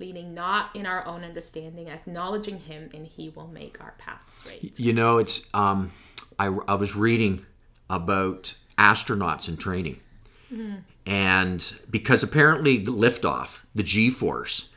leaning 0.00 0.32
not 0.32 0.74
in 0.76 0.86
our 0.86 1.04
own 1.06 1.24
understanding 1.24 1.88
acknowledging 1.88 2.58
him 2.60 2.88
and 2.94 3.04
he 3.06 3.28
will 3.30 3.48
make 3.48 3.80
our 3.80 3.94
paths 3.98 4.38
straight 4.38 4.78
You 4.78 4.92
know, 4.92 5.18
it's 5.18 5.46
um, 5.52 5.90
I, 6.38 6.46
I 6.46 6.74
was 6.74 6.94
reading 6.94 7.44
about 7.90 8.54
astronauts 8.78 9.48
in 9.48 9.56
training, 9.56 10.00
and 11.06 11.74
because 11.90 12.22
apparently 12.22 12.78
the 12.78 12.92
liftoff, 12.92 13.60
the 13.74 13.82
G 13.82 14.10
force, 14.10 14.68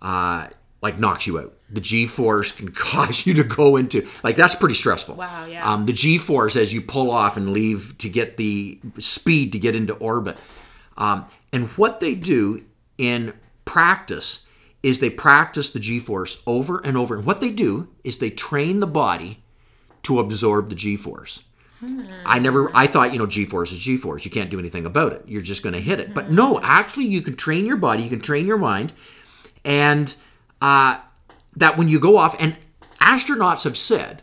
uh, 0.00 0.48
like 0.80 0.98
knocks 0.98 1.26
you 1.26 1.38
out. 1.38 1.54
The 1.70 1.80
G 1.80 2.06
force 2.06 2.52
can 2.52 2.70
cause 2.72 3.26
you 3.26 3.34
to 3.34 3.44
go 3.44 3.76
into 3.76 4.06
like 4.22 4.36
that's 4.36 4.54
pretty 4.54 4.74
stressful. 4.74 5.16
Wow, 5.16 5.46
yeah. 5.46 5.70
Um, 5.70 5.86
the 5.86 5.92
G 5.92 6.18
force 6.18 6.56
as 6.56 6.72
you 6.72 6.80
pull 6.80 7.10
off 7.10 7.36
and 7.36 7.52
leave 7.52 7.96
to 7.98 8.08
get 8.08 8.36
the 8.36 8.78
speed 8.98 9.52
to 9.52 9.58
get 9.58 9.74
into 9.74 9.94
orbit, 9.94 10.38
um, 10.96 11.28
and 11.52 11.68
what 11.70 12.00
they 12.00 12.14
do 12.14 12.64
in 12.96 13.32
practice 13.64 14.44
is 14.82 15.00
they 15.00 15.10
practice 15.10 15.70
the 15.70 15.80
G 15.80 15.98
force 15.98 16.40
over 16.46 16.80
and 16.84 16.96
over. 16.96 17.16
And 17.16 17.26
what 17.26 17.40
they 17.40 17.50
do 17.50 17.88
is 18.04 18.18
they 18.18 18.30
train 18.30 18.80
the 18.80 18.86
body 18.86 19.42
to 20.08 20.20
absorb 20.20 20.68
the 20.70 20.74
G 20.74 20.96
force. 20.96 21.42
I 22.24 22.40
never, 22.40 22.74
I 22.74 22.88
thought, 22.88 23.12
you 23.12 23.20
know, 23.20 23.26
G 23.26 23.44
force 23.44 23.70
is 23.70 23.78
G 23.78 23.96
force. 23.96 24.24
You 24.24 24.32
can't 24.32 24.50
do 24.50 24.58
anything 24.58 24.84
about 24.84 25.12
it. 25.12 25.22
You're 25.28 25.42
just 25.42 25.62
going 25.62 25.74
to 25.74 25.80
hit 25.80 26.00
it. 26.00 26.12
But 26.12 26.28
no, 26.28 26.60
actually, 26.60 27.04
you 27.04 27.22
can 27.22 27.36
train 27.36 27.66
your 27.66 27.76
body, 27.76 28.02
you 28.02 28.08
can 28.08 28.20
train 28.20 28.46
your 28.46 28.58
mind, 28.58 28.92
and 29.64 30.16
uh, 30.60 30.98
that 31.56 31.76
when 31.78 31.88
you 31.88 32.00
go 32.00 32.16
off, 32.16 32.34
and 32.40 32.56
astronauts 33.00 33.62
have 33.62 33.76
said 33.76 34.22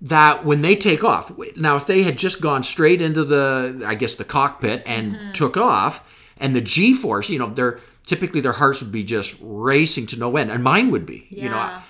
that 0.00 0.46
when 0.46 0.62
they 0.62 0.76
take 0.76 1.04
off, 1.04 1.30
now 1.56 1.76
if 1.76 1.84
they 1.86 2.04
had 2.04 2.16
just 2.16 2.40
gone 2.40 2.62
straight 2.62 3.02
into 3.02 3.22
the, 3.24 3.82
I 3.84 3.94
guess, 3.94 4.14
the 4.14 4.24
cockpit 4.24 4.82
and 4.86 5.34
took 5.34 5.56
off, 5.58 6.08
and 6.38 6.56
the 6.56 6.62
G 6.62 6.94
force, 6.94 7.28
you 7.28 7.38
know, 7.38 7.50
they're 7.50 7.80
typically 8.06 8.40
their 8.40 8.52
hearts 8.52 8.80
would 8.80 8.92
be 8.92 9.04
just 9.04 9.36
racing 9.42 10.06
to 10.06 10.16
no 10.18 10.36
end, 10.38 10.50
and 10.50 10.64
mine 10.64 10.90
would 10.90 11.04
be. 11.04 11.26
You 11.28 11.50
know, 11.50 11.80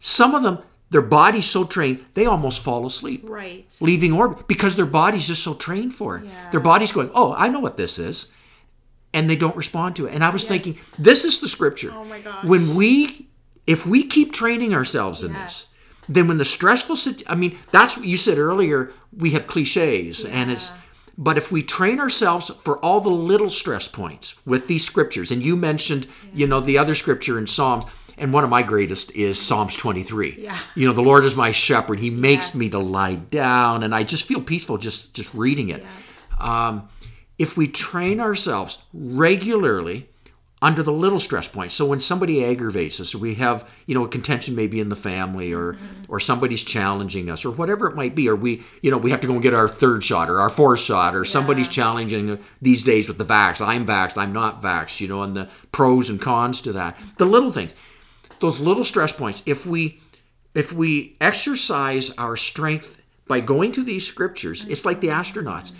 some 0.00 0.34
of 0.34 0.42
them, 0.42 0.60
their 0.90 1.02
body's 1.02 1.46
so 1.46 1.64
trained, 1.64 2.04
they 2.14 2.26
almost 2.26 2.62
fall 2.62 2.86
asleep 2.86 3.22
right 3.28 3.64
leaving 3.80 4.12
orbit 4.12 4.46
because 4.46 4.76
their 4.76 4.86
body's 4.86 5.26
just 5.26 5.42
so 5.42 5.54
trained 5.54 5.94
for 5.94 6.18
it. 6.18 6.24
Yeah. 6.24 6.50
Their 6.52 6.60
body's 6.60 6.92
going, 6.92 7.10
"Oh, 7.14 7.34
I 7.36 7.48
know 7.48 7.60
what 7.60 7.76
this 7.76 7.98
is," 7.98 8.28
and 9.12 9.28
they 9.28 9.36
don't 9.36 9.56
respond 9.56 9.96
to 9.96 10.06
it. 10.06 10.14
And 10.14 10.22
I 10.24 10.30
was 10.30 10.42
Yes. 10.42 10.48
thinking, 10.48 10.74
this 10.98 11.24
is 11.24 11.40
the 11.40 11.48
scripture. 11.48 11.92
Oh 11.96 12.04
my 12.04 12.20
god 12.20 12.44
When 12.44 12.74
we, 12.74 13.28
if 13.66 13.86
we 13.86 14.04
keep 14.04 14.32
training 14.32 14.74
ourselves 14.74 15.22
in 15.22 15.32
Yes. 15.32 15.40
this, 15.42 15.84
then 16.08 16.28
when 16.28 16.38
the 16.38 16.44
stressful, 16.44 16.96
I 17.26 17.34
mean, 17.34 17.56
that's 17.70 17.96
what 17.96 18.06
you 18.06 18.16
said 18.16 18.38
earlier. 18.38 18.92
We 19.16 19.30
have 19.30 19.46
cliches, 19.46 20.24
and 20.24 20.50
it's. 20.50 20.72
But 21.16 21.38
if 21.38 21.52
we 21.52 21.62
train 21.62 22.00
ourselves 22.00 22.50
for 22.64 22.78
all 22.78 23.00
the 23.00 23.08
little 23.08 23.48
stress 23.48 23.86
points 23.86 24.34
with 24.44 24.66
these 24.66 24.84
scriptures, 24.84 25.30
and 25.30 25.44
you 25.44 25.54
mentioned, 25.54 26.08
you 26.34 26.48
know, 26.48 26.60
the 26.60 26.76
other 26.76 26.94
scripture 26.96 27.38
in 27.38 27.46
Psalms, 27.46 27.84
and 28.18 28.32
one 28.32 28.44
of 28.44 28.50
my 28.50 28.62
greatest 28.62 29.10
is 29.12 29.40
Psalms 29.40 29.76
23. 29.76 30.36
Yeah. 30.38 30.56
You 30.74 30.86
know, 30.86 30.92
the 30.92 31.02
Lord 31.02 31.24
is 31.24 31.34
my 31.36 31.52
shepherd; 31.52 31.98
He 32.00 32.10
makes 32.10 32.46
Yes. 32.48 32.54
me 32.54 32.70
to 32.70 32.78
lie 32.78 33.14
down, 33.16 33.82
and 33.82 33.94
I 33.94 34.02
just 34.02 34.24
feel 34.24 34.40
peaceful 34.40 34.78
just 34.78 35.14
just 35.14 35.32
reading 35.34 35.68
it. 35.70 35.84
Um, 36.38 36.88
if 37.38 37.56
we 37.56 37.66
train 37.68 38.20
ourselves 38.20 38.84
regularly 38.92 40.08
under 40.62 40.82
the 40.82 40.92
little 40.92 41.20
stress 41.20 41.46
points, 41.46 41.74
so 41.74 41.84
when 41.84 42.00
somebody 42.00 42.42
aggravates 42.42 42.98
us, 42.98 43.14
we 43.14 43.34
have 43.34 43.68
you 43.86 43.94
know 43.94 44.04
a 44.04 44.08
contention 44.08 44.54
maybe 44.54 44.80
in 44.80 44.88
the 44.88 44.96
family, 44.96 45.52
or 45.52 45.76
or 46.08 46.18
somebody's 46.20 46.62
challenging 46.62 47.28
us, 47.28 47.44
or 47.44 47.50
whatever 47.50 47.86
it 47.88 47.94
might 47.96 48.14
be, 48.14 48.28
or 48.28 48.36
we 48.36 48.62
you 48.80 48.90
know 48.90 48.96
we 48.96 49.10
have 49.10 49.20
to 49.20 49.26
go 49.26 49.34
and 49.34 49.42
get 49.42 49.52
our 49.52 49.68
third 49.68 50.02
shot 50.02 50.30
or 50.30 50.40
our 50.40 50.48
fourth 50.50 50.80
shot, 50.80 51.14
or 51.14 51.24
somebody's 51.24 51.68
challenging 51.68 52.38
these 52.62 52.82
days 52.84 53.08
with 53.08 53.18
the 53.18 53.24
vax. 53.26 53.60
I'm 53.60 53.84
vaxxed, 53.86 54.16
I'm 54.16 54.32
not 54.32 54.62
vaxxed, 54.62 55.00
you 55.00 55.08
know, 55.08 55.22
and 55.22 55.36
the 55.36 55.48
pros 55.72 56.08
and 56.08 56.20
cons 56.20 56.60
to 56.62 56.72
that. 56.72 56.96
The 57.18 57.26
little 57.26 57.52
things 57.52 57.74
those 58.40 58.60
little 58.60 58.84
stress 58.84 59.12
points 59.12 59.42
if 59.46 59.66
we 59.66 60.00
if 60.54 60.72
we 60.72 61.16
exercise 61.20 62.10
our 62.18 62.36
strength 62.36 63.00
by 63.26 63.40
going 63.40 63.72
to 63.72 63.82
these 63.82 64.06
scriptures 64.06 64.64
it's 64.68 64.84
like 64.84 65.00
the 65.00 65.08
astronauts 65.08 65.72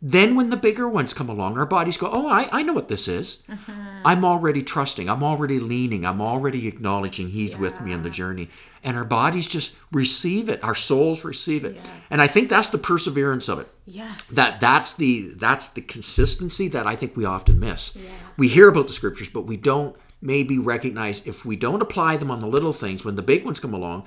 Then 0.00 0.36
when 0.36 0.50
the 0.50 0.56
bigger 0.56 0.88
ones 0.88 1.12
come 1.12 1.28
along, 1.28 1.58
our 1.58 1.66
bodies 1.66 1.96
go, 1.96 2.08
oh, 2.12 2.28
I, 2.28 2.48
I 2.52 2.62
know 2.62 2.72
what 2.72 2.86
this 2.86 3.08
is. 3.08 3.42
Mm-hmm. 3.48 3.72
I'm 4.04 4.24
already 4.24 4.62
trusting. 4.62 5.10
I'm 5.10 5.24
already 5.24 5.58
leaning. 5.58 6.06
I'm 6.06 6.20
already 6.20 6.68
acknowledging 6.68 7.30
He's 7.30 7.56
with 7.56 7.80
me 7.80 7.92
on 7.92 8.04
the 8.04 8.10
journey. 8.10 8.48
And 8.84 8.96
our 8.96 9.04
bodies 9.04 9.48
just 9.48 9.74
receive 9.90 10.48
it. 10.48 10.62
Our 10.62 10.76
souls 10.76 11.24
receive 11.24 11.64
it. 11.64 11.80
And 12.10 12.22
I 12.22 12.28
think 12.28 12.48
that's 12.48 12.68
the 12.68 12.78
perseverance 12.78 13.48
of 13.48 13.58
it. 13.58 13.68
Yes. 13.86 14.28
That 14.28 14.60
that's 14.60 14.92
the 14.94 15.32
that's 15.34 15.68
the 15.70 15.80
consistency 15.82 16.68
that 16.68 16.86
I 16.86 16.94
think 16.94 17.16
we 17.16 17.24
often 17.24 17.58
miss. 17.58 17.98
We 18.36 18.46
hear 18.46 18.68
about 18.68 18.86
the 18.86 18.92
scriptures, 18.92 19.28
but 19.28 19.46
we 19.46 19.56
don't 19.56 19.96
maybe 20.20 20.58
recognize 20.58 21.26
if 21.26 21.44
we 21.44 21.56
don't 21.56 21.82
apply 21.82 22.16
them 22.16 22.30
on 22.30 22.40
the 22.40 22.46
little 22.46 22.72
things 22.72 23.04
when 23.04 23.14
the 23.16 23.22
big 23.22 23.44
ones 23.44 23.60
come 23.60 23.74
along, 23.74 24.04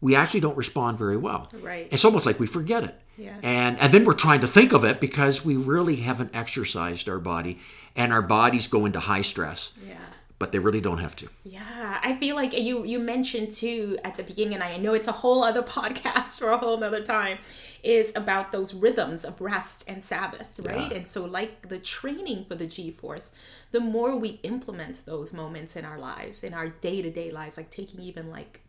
we 0.00 0.14
actually 0.16 0.40
don't 0.40 0.56
respond 0.56 0.98
very 0.98 1.16
well. 1.16 1.48
Right. 1.60 1.88
It's 1.90 2.04
almost 2.04 2.26
like 2.26 2.40
we 2.40 2.46
forget 2.46 2.84
it. 2.84 2.98
Yeah. 3.16 3.36
And 3.42 3.78
and 3.78 3.92
then 3.92 4.04
we're 4.04 4.14
trying 4.14 4.40
to 4.40 4.46
think 4.46 4.72
of 4.72 4.84
it 4.84 5.00
because 5.00 5.44
we 5.44 5.56
really 5.56 5.96
haven't 5.96 6.34
exercised 6.34 7.08
our 7.08 7.18
body 7.18 7.58
and 7.94 8.12
our 8.12 8.22
bodies 8.22 8.66
go 8.66 8.86
into 8.86 9.00
high 9.00 9.22
stress. 9.22 9.72
yeah. 9.86 9.94
But 10.42 10.50
they 10.50 10.58
really 10.58 10.80
don't 10.80 10.98
have 10.98 11.14
to. 11.14 11.28
Yeah, 11.44 12.00
I 12.02 12.16
feel 12.16 12.34
like 12.34 12.52
you 12.58 12.84
you 12.84 12.98
mentioned 12.98 13.52
too 13.52 13.96
at 14.02 14.16
the 14.16 14.24
beginning, 14.24 14.54
and 14.54 14.62
I 14.64 14.76
know 14.76 14.92
it's 14.92 15.06
a 15.06 15.12
whole 15.12 15.44
other 15.44 15.62
podcast 15.76 16.40
for 16.40 16.50
a 16.50 16.58
whole 16.58 16.76
nother 16.78 17.00
time, 17.00 17.38
is 17.84 18.12
about 18.16 18.50
those 18.50 18.74
rhythms 18.74 19.24
of 19.24 19.40
rest 19.40 19.84
and 19.86 20.02
Sabbath, 20.02 20.58
right? 20.58 20.90
Yeah. 20.90 20.96
And 20.96 21.06
so, 21.06 21.24
like 21.24 21.68
the 21.68 21.78
training 21.78 22.46
for 22.46 22.56
the 22.56 22.66
G 22.66 22.90
Force, 22.90 23.32
the 23.70 23.78
more 23.78 24.16
we 24.16 24.40
implement 24.42 25.06
those 25.06 25.32
moments 25.32 25.76
in 25.76 25.84
our 25.84 26.00
lives, 26.00 26.42
in 26.42 26.54
our 26.54 26.70
day 26.70 27.02
to 27.02 27.10
day 27.12 27.30
lives, 27.30 27.56
like 27.56 27.70
taking 27.70 28.00
even 28.00 28.28
like 28.28 28.62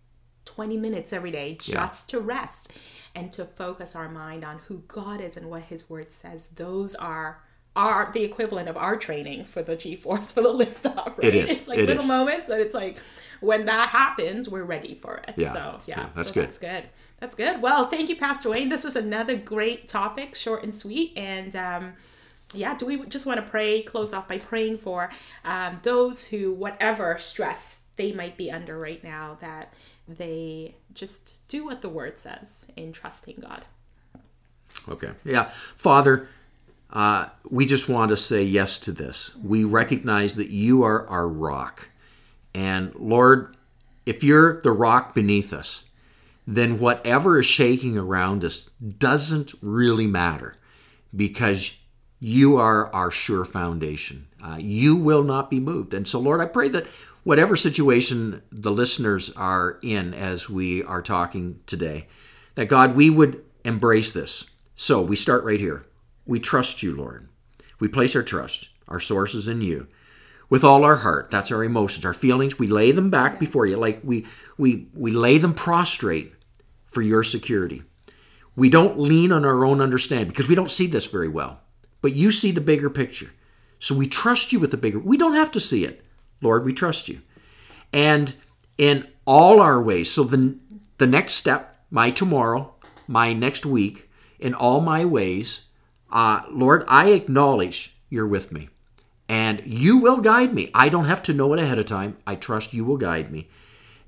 20 0.46 0.78
minutes 0.78 1.12
every 1.12 1.32
day 1.32 1.58
just 1.60 2.08
to 2.12 2.20
rest 2.20 2.72
and 3.16 3.34
to 3.34 3.46
focus 3.46 3.96
our 3.96 4.10
mind 4.10 4.46
on 4.46 4.60
who 4.68 4.84
God 4.88 5.20
is 5.22 5.38
and 5.38 5.50
what 5.50 5.64
His 5.64 5.90
Word 5.90 6.12
says, 6.12 6.50
those 6.50 6.94
are. 6.94 7.42
Are 7.76 8.12
the 8.14 8.24
equivalent 8.24 8.70
of 8.70 8.78
our 8.78 8.96
training 8.98 9.46
for 9.46 9.64
the 9.64 9.76
G 9.76 9.96
Force 9.96 10.32
for 10.32 10.42
the 10.42 10.50
lift 10.50 10.86
off, 10.86 11.18
right? 11.18 11.24
It 11.24 11.36
is. 11.36 11.52
It's 11.52 11.68
like 11.68 11.80
It 11.80 11.88
little 11.88 12.04
is. 12.04 12.08
moments 12.08 12.48
that 12.48 12.60
it's 12.60 12.76
like 12.76 13.00
when 13.40 13.66
that 13.66 13.90
happens, 13.90 14.48
we're 14.48 14.64
ready 14.64 14.96
for 14.96 15.18
it. 15.28 15.34
Yeah. 15.38 15.54
So 15.54 15.80
yeah, 15.86 16.00
Yeah, 16.02 16.10
that's 16.16 16.28
so 16.30 16.34
good. 16.36 16.44
That's 16.44 16.58
good. 16.60 16.84
That's 17.20 17.36
good. 17.36 17.62
Well, 17.62 17.88
thank 17.88 18.10
you, 18.10 18.16
Pastor 18.16 18.50
Wayne. 18.50 18.70
This 18.70 18.84
was 18.84 18.96
another 18.96 19.36
great 19.36 19.88
topic, 19.88 20.36
short 20.36 20.64
and 20.64 20.74
sweet. 20.74 21.14
And 21.18 21.56
um, 21.56 21.94
yeah, 22.54 22.76
do 22.76 22.86
we 22.86 23.04
just 23.06 23.26
want 23.26 23.44
to 23.44 23.50
pray, 23.50 23.82
close 23.82 24.14
off 24.14 24.28
by 24.28 24.38
praying 24.38 24.78
for 24.78 25.10
um, 25.44 25.78
those 25.84 26.28
who, 26.28 26.54
whatever 26.54 27.18
stress 27.18 27.84
they 27.96 28.12
might 28.12 28.38
be 28.38 28.52
under 28.52 28.78
right 28.78 29.04
now, 29.04 29.38
that 29.42 29.74
they 30.08 30.76
just 30.94 31.48
do 31.48 31.66
what 31.66 31.82
the 31.82 31.90
word 31.90 32.18
says 32.18 32.68
in 32.76 32.92
trusting 32.92 33.38
God. 33.42 33.66
Okay. 34.88 35.12
Yeah. 35.24 35.50
Father, 35.76 36.28
uh, 36.94 37.26
we 37.50 37.66
just 37.66 37.90
want 37.90 38.10
to 38.10 38.18
say 38.18 38.44
yes 38.44 38.78
to 38.80 38.92
this. 38.92 39.36
We 39.44 39.64
recognize 39.64 40.36
that 40.36 40.50
you 40.50 40.84
are 40.84 41.08
our 41.08 41.28
rock. 41.28 41.90
And 42.54 42.94
Lord, 42.96 43.58
if 44.06 44.24
you're 44.24 44.62
the 44.62 44.72
rock 44.72 45.16
beneath 45.16 45.52
us, 45.52 45.86
then 46.46 46.80
whatever 46.80 47.40
is 47.40 47.48
shaking 47.48 47.98
around 47.98 48.46
us 48.46 48.70
doesn't 49.00 49.54
really 49.62 50.06
matter 50.06 50.56
because 51.16 51.80
you 52.20 52.58
are 52.58 52.94
our 52.94 53.10
sure 53.10 53.44
foundation. 53.44 54.28
Uh, 54.44 54.58
you 54.60 54.96
will 54.96 55.24
not 55.24 55.50
be 55.50 55.60
moved. 55.60 55.96
And 55.96 56.08
so, 56.08 56.20
Lord, 56.20 56.42
I 56.42 56.46
pray 56.46 56.68
that 56.70 56.86
whatever 57.24 57.56
situation 57.56 58.44
the 58.52 58.72
listeners 58.72 59.32
are 59.32 59.80
in 59.82 60.14
as 60.14 60.48
we 60.48 60.84
are 60.84 61.02
talking 61.02 61.60
today, 61.66 62.06
that 62.54 62.66
God, 62.66 62.96
we 62.96 63.10
would 63.10 63.44
embrace 63.66 64.12
this. 64.12 64.46
So 64.76 65.02
we 65.02 65.16
start 65.16 65.44
right 65.44 65.60
here. 65.60 65.86
We 66.26 66.40
trust 66.40 66.84
you, 66.84 66.96
Lord. 66.96 67.30
We 67.80 67.88
place 67.88 68.16
our 68.16 68.24
trust, 68.24 68.70
our 68.88 69.00
sources 69.00 69.48
in 69.48 69.62
you 69.62 69.88
with 70.54 70.64
all 70.64 70.84
our 70.84 70.98
heart. 70.98 71.32
That's 71.32 71.52
our 71.52 71.64
emotions, 71.64 72.06
our 72.06 72.14
feelings. 72.14 72.60
We 72.60 72.68
lay 72.68 72.92
them 72.92 73.10
back 73.10 73.40
before 73.40 73.66
you, 73.66 73.76
like 73.76 74.02
we 74.04 74.28
we 74.58 74.88
we 74.94 75.12
lay 75.12 75.40
them 75.40 75.54
prostrate 75.54 76.34
for 76.86 77.02
your 77.02 77.24
security. 77.24 77.82
We 78.56 78.70
don't 78.70 79.00
lean 79.00 79.32
on 79.32 79.46
our 79.46 79.66
own 79.66 79.82
understanding 79.82 80.28
because 80.28 80.48
we 80.48 80.54
don't 80.54 80.70
see 80.70 80.86
this 80.86 81.08
very 81.08 81.28
well. 81.28 81.62
But 82.02 82.14
you 82.14 82.30
see 82.30 82.52
the 82.52 82.62
bigger 82.62 82.92
picture. 82.92 83.32
So 83.80 83.96
we 83.96 84.08
trust 84.08 84.54
you 84.54 84.60
with 84.60 84.72
the 84.72 84.78
bigger. 84.78 85.00
We 85.00 85.18
don't 85.18 85.34
have 85.34 85.52
to 85.54 85.60
see 85.60 85.86
it. 85.86 86.06
Lord, 86.40 86.64
we 86.66 86.72
trust 86.72 87.10
you. 87.10 87.22
And 87.92 88.36
in 88.78 89.08
all 89.26 89.60
our 89.60 89.82
ways, 89.82 90.12
so 90.12 90.24
the 90.24 90.56
the 91.00 91.08
next 91.08 91.34
step, 91.34 91.84
my 91.90 92.12
tomorrow, 92.12 92.76
my 93.08 93.34
next 93.34 93.66
week, 93.66 94.10
in 94.40 94.54
all 94.54 94.82
my 94.82 95.04
ways, 95.04 95.66
uh, 96.14 96.44
Lord, 96.52 96.86
I 96.88 97.10
acknowledge 97.10 97.98
you're 98.10 98.28
with 98.28 98.52
me 98.52 98.70
and 99.28 99.64
you 99.66 99.98
will 99.98 100.18
guide 100.18 100.54
me. 100.54 100.70
I 100.74 100.88
don't 100.88 101.06
have 101.06 101.24
to 101.24 101.34
know 101.34 101.54
it 101.54 101.60
ahead 101.60 101.80
of 101.80 101.88
time. 101.88 102.18
I 102.28 102.36
trust 102.36 102.74
you 102.74 102.86
will 102.86 102.98
guide 102.98 103.32
me. 103.32 103.50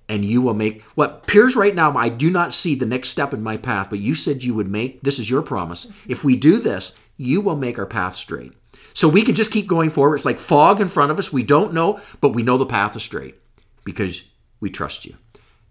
And 0.08 0.24
you 0.24 0.40
will 0.44 0.54
make 0.54 0.84
what 0.94 1.24
appears 1.24 1.56
right 1.56 1.74
now. 1.74 1.98
I 1.98 2.10
do 2.10 2.30
not 2.30 2.54
see 2.54 2.76
the 2.76 2.86
next 2.86 3.10
step 3.10 3.34
in 3.34 3.42
my 3.42 3.58
path, 3.58 3.90
but 3.90 3.98
you 3.98 4.14
said 4.14 4.44
you 4.44 4.54
would 4.54 4.70
make 4.70 5.02
this 5.02 5.18
is 5.18 5.32
your 5.32 5.42
promise. 5.42 5.88
If 6.08 6.24
we 6.24 6.36
do 6.36 6.60
this, 6.60 6.94
you 7.18 7.42
will 7.42 7.56
make 7.56 7.80
our 7.80 7.88
path 7.88 8.16
straight. 8.16 8.54
So 8.94 9.10
we 9.10 9.24
can 9.24 9.34
just 9.34 9.52
keep 9.52 9.66
going 9.66 9.90
forward. 9.90 10.18
It's 10.18 10.26
like 10.26 10.40
fog 10.40 10.80
in 10.80 10.90
front 10.90 11.12
of 11.12 11.18
us. 11.18 11.34
We 11.34 11.42
don't 11.42 11.74
know, 11.74 12.00
but 12.22 12.30
we 12.30 12.44
know 12.44 12.60
the 12.60 12.68
path 12.68 12.96
is 12.96 13.02
straight 13.02 13.36
because 13.84 14.26
we 14.60 14.70
trust 14.70 15.06
you. 15.06 15.16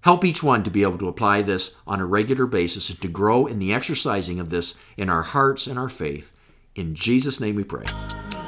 Help 0.05 0.23
each 0.23 0.43
one 0.43 0.63
to 0.63 0.71
be 0.71 0.83
able 0.83 0.99
to 0.99 1.09
apply 1.09 1.41
this 1.41 1.77
on 1.87 1.99
a 1.99 2.05
regular 2.05 2.45
basis 2.45 2.91
and 2.91 3.01
to 3.01 3.09
grow 3.09 3.47
in 3.47 3.59
the 3.59 3.73
exercising 3.73 4.39
of 4.39 4.51
this 4.51 4.75
in 4.99 5.09
our 5.09 5.23
hearts 5.23 5.67
and 5.67 5.79
our 5.79 5.89
faith. 5.89 6.37
In 6.75 6.95
Jesus' 6.95 7.41
name 7.41 7.57
we 7.57 7.65
pray. 7.65 7.87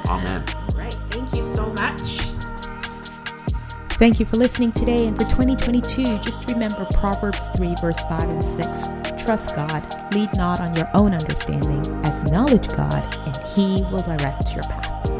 Amen. 0.05 0.43
All 0.55 0.77
right. 0.77 0.95
Thank 1.09 1.33
you 1.33 1.41
so 1.41 1.65
much. 1.73 2.19
Thank 3.97 4.19
you 4.19 4.25
for 4.27 4.37
listening 4.37 4.71
today. 4.71 5.07
And 5.07 5.17
for 5.17 5.23
2022, 5.23 6.19
just 6.19 6.47
remember 6.47 6.85
Proverbs 6.93 7.47
3, 7.55 7.73
verse 7.81 8.03
5 8.03 8.29
and 8.29 8.45
6. 8.45 9.23
Trust 9.23 9.55
God, 9.55 10.13
lead 10.13 10.29
not 10.35 10.59
on 10.59 10.75
your 10.75 10.91
own 10.93 11.15
understanding, 11.15 11.81
acknowledge 12.05 12.67
God, 12.67 13.03
and 13.25 13.35
He 13.47 13.81
will 13.91 14.03
direct 14.03 14.53
your 14.53 14.63
path. 14.65 15.16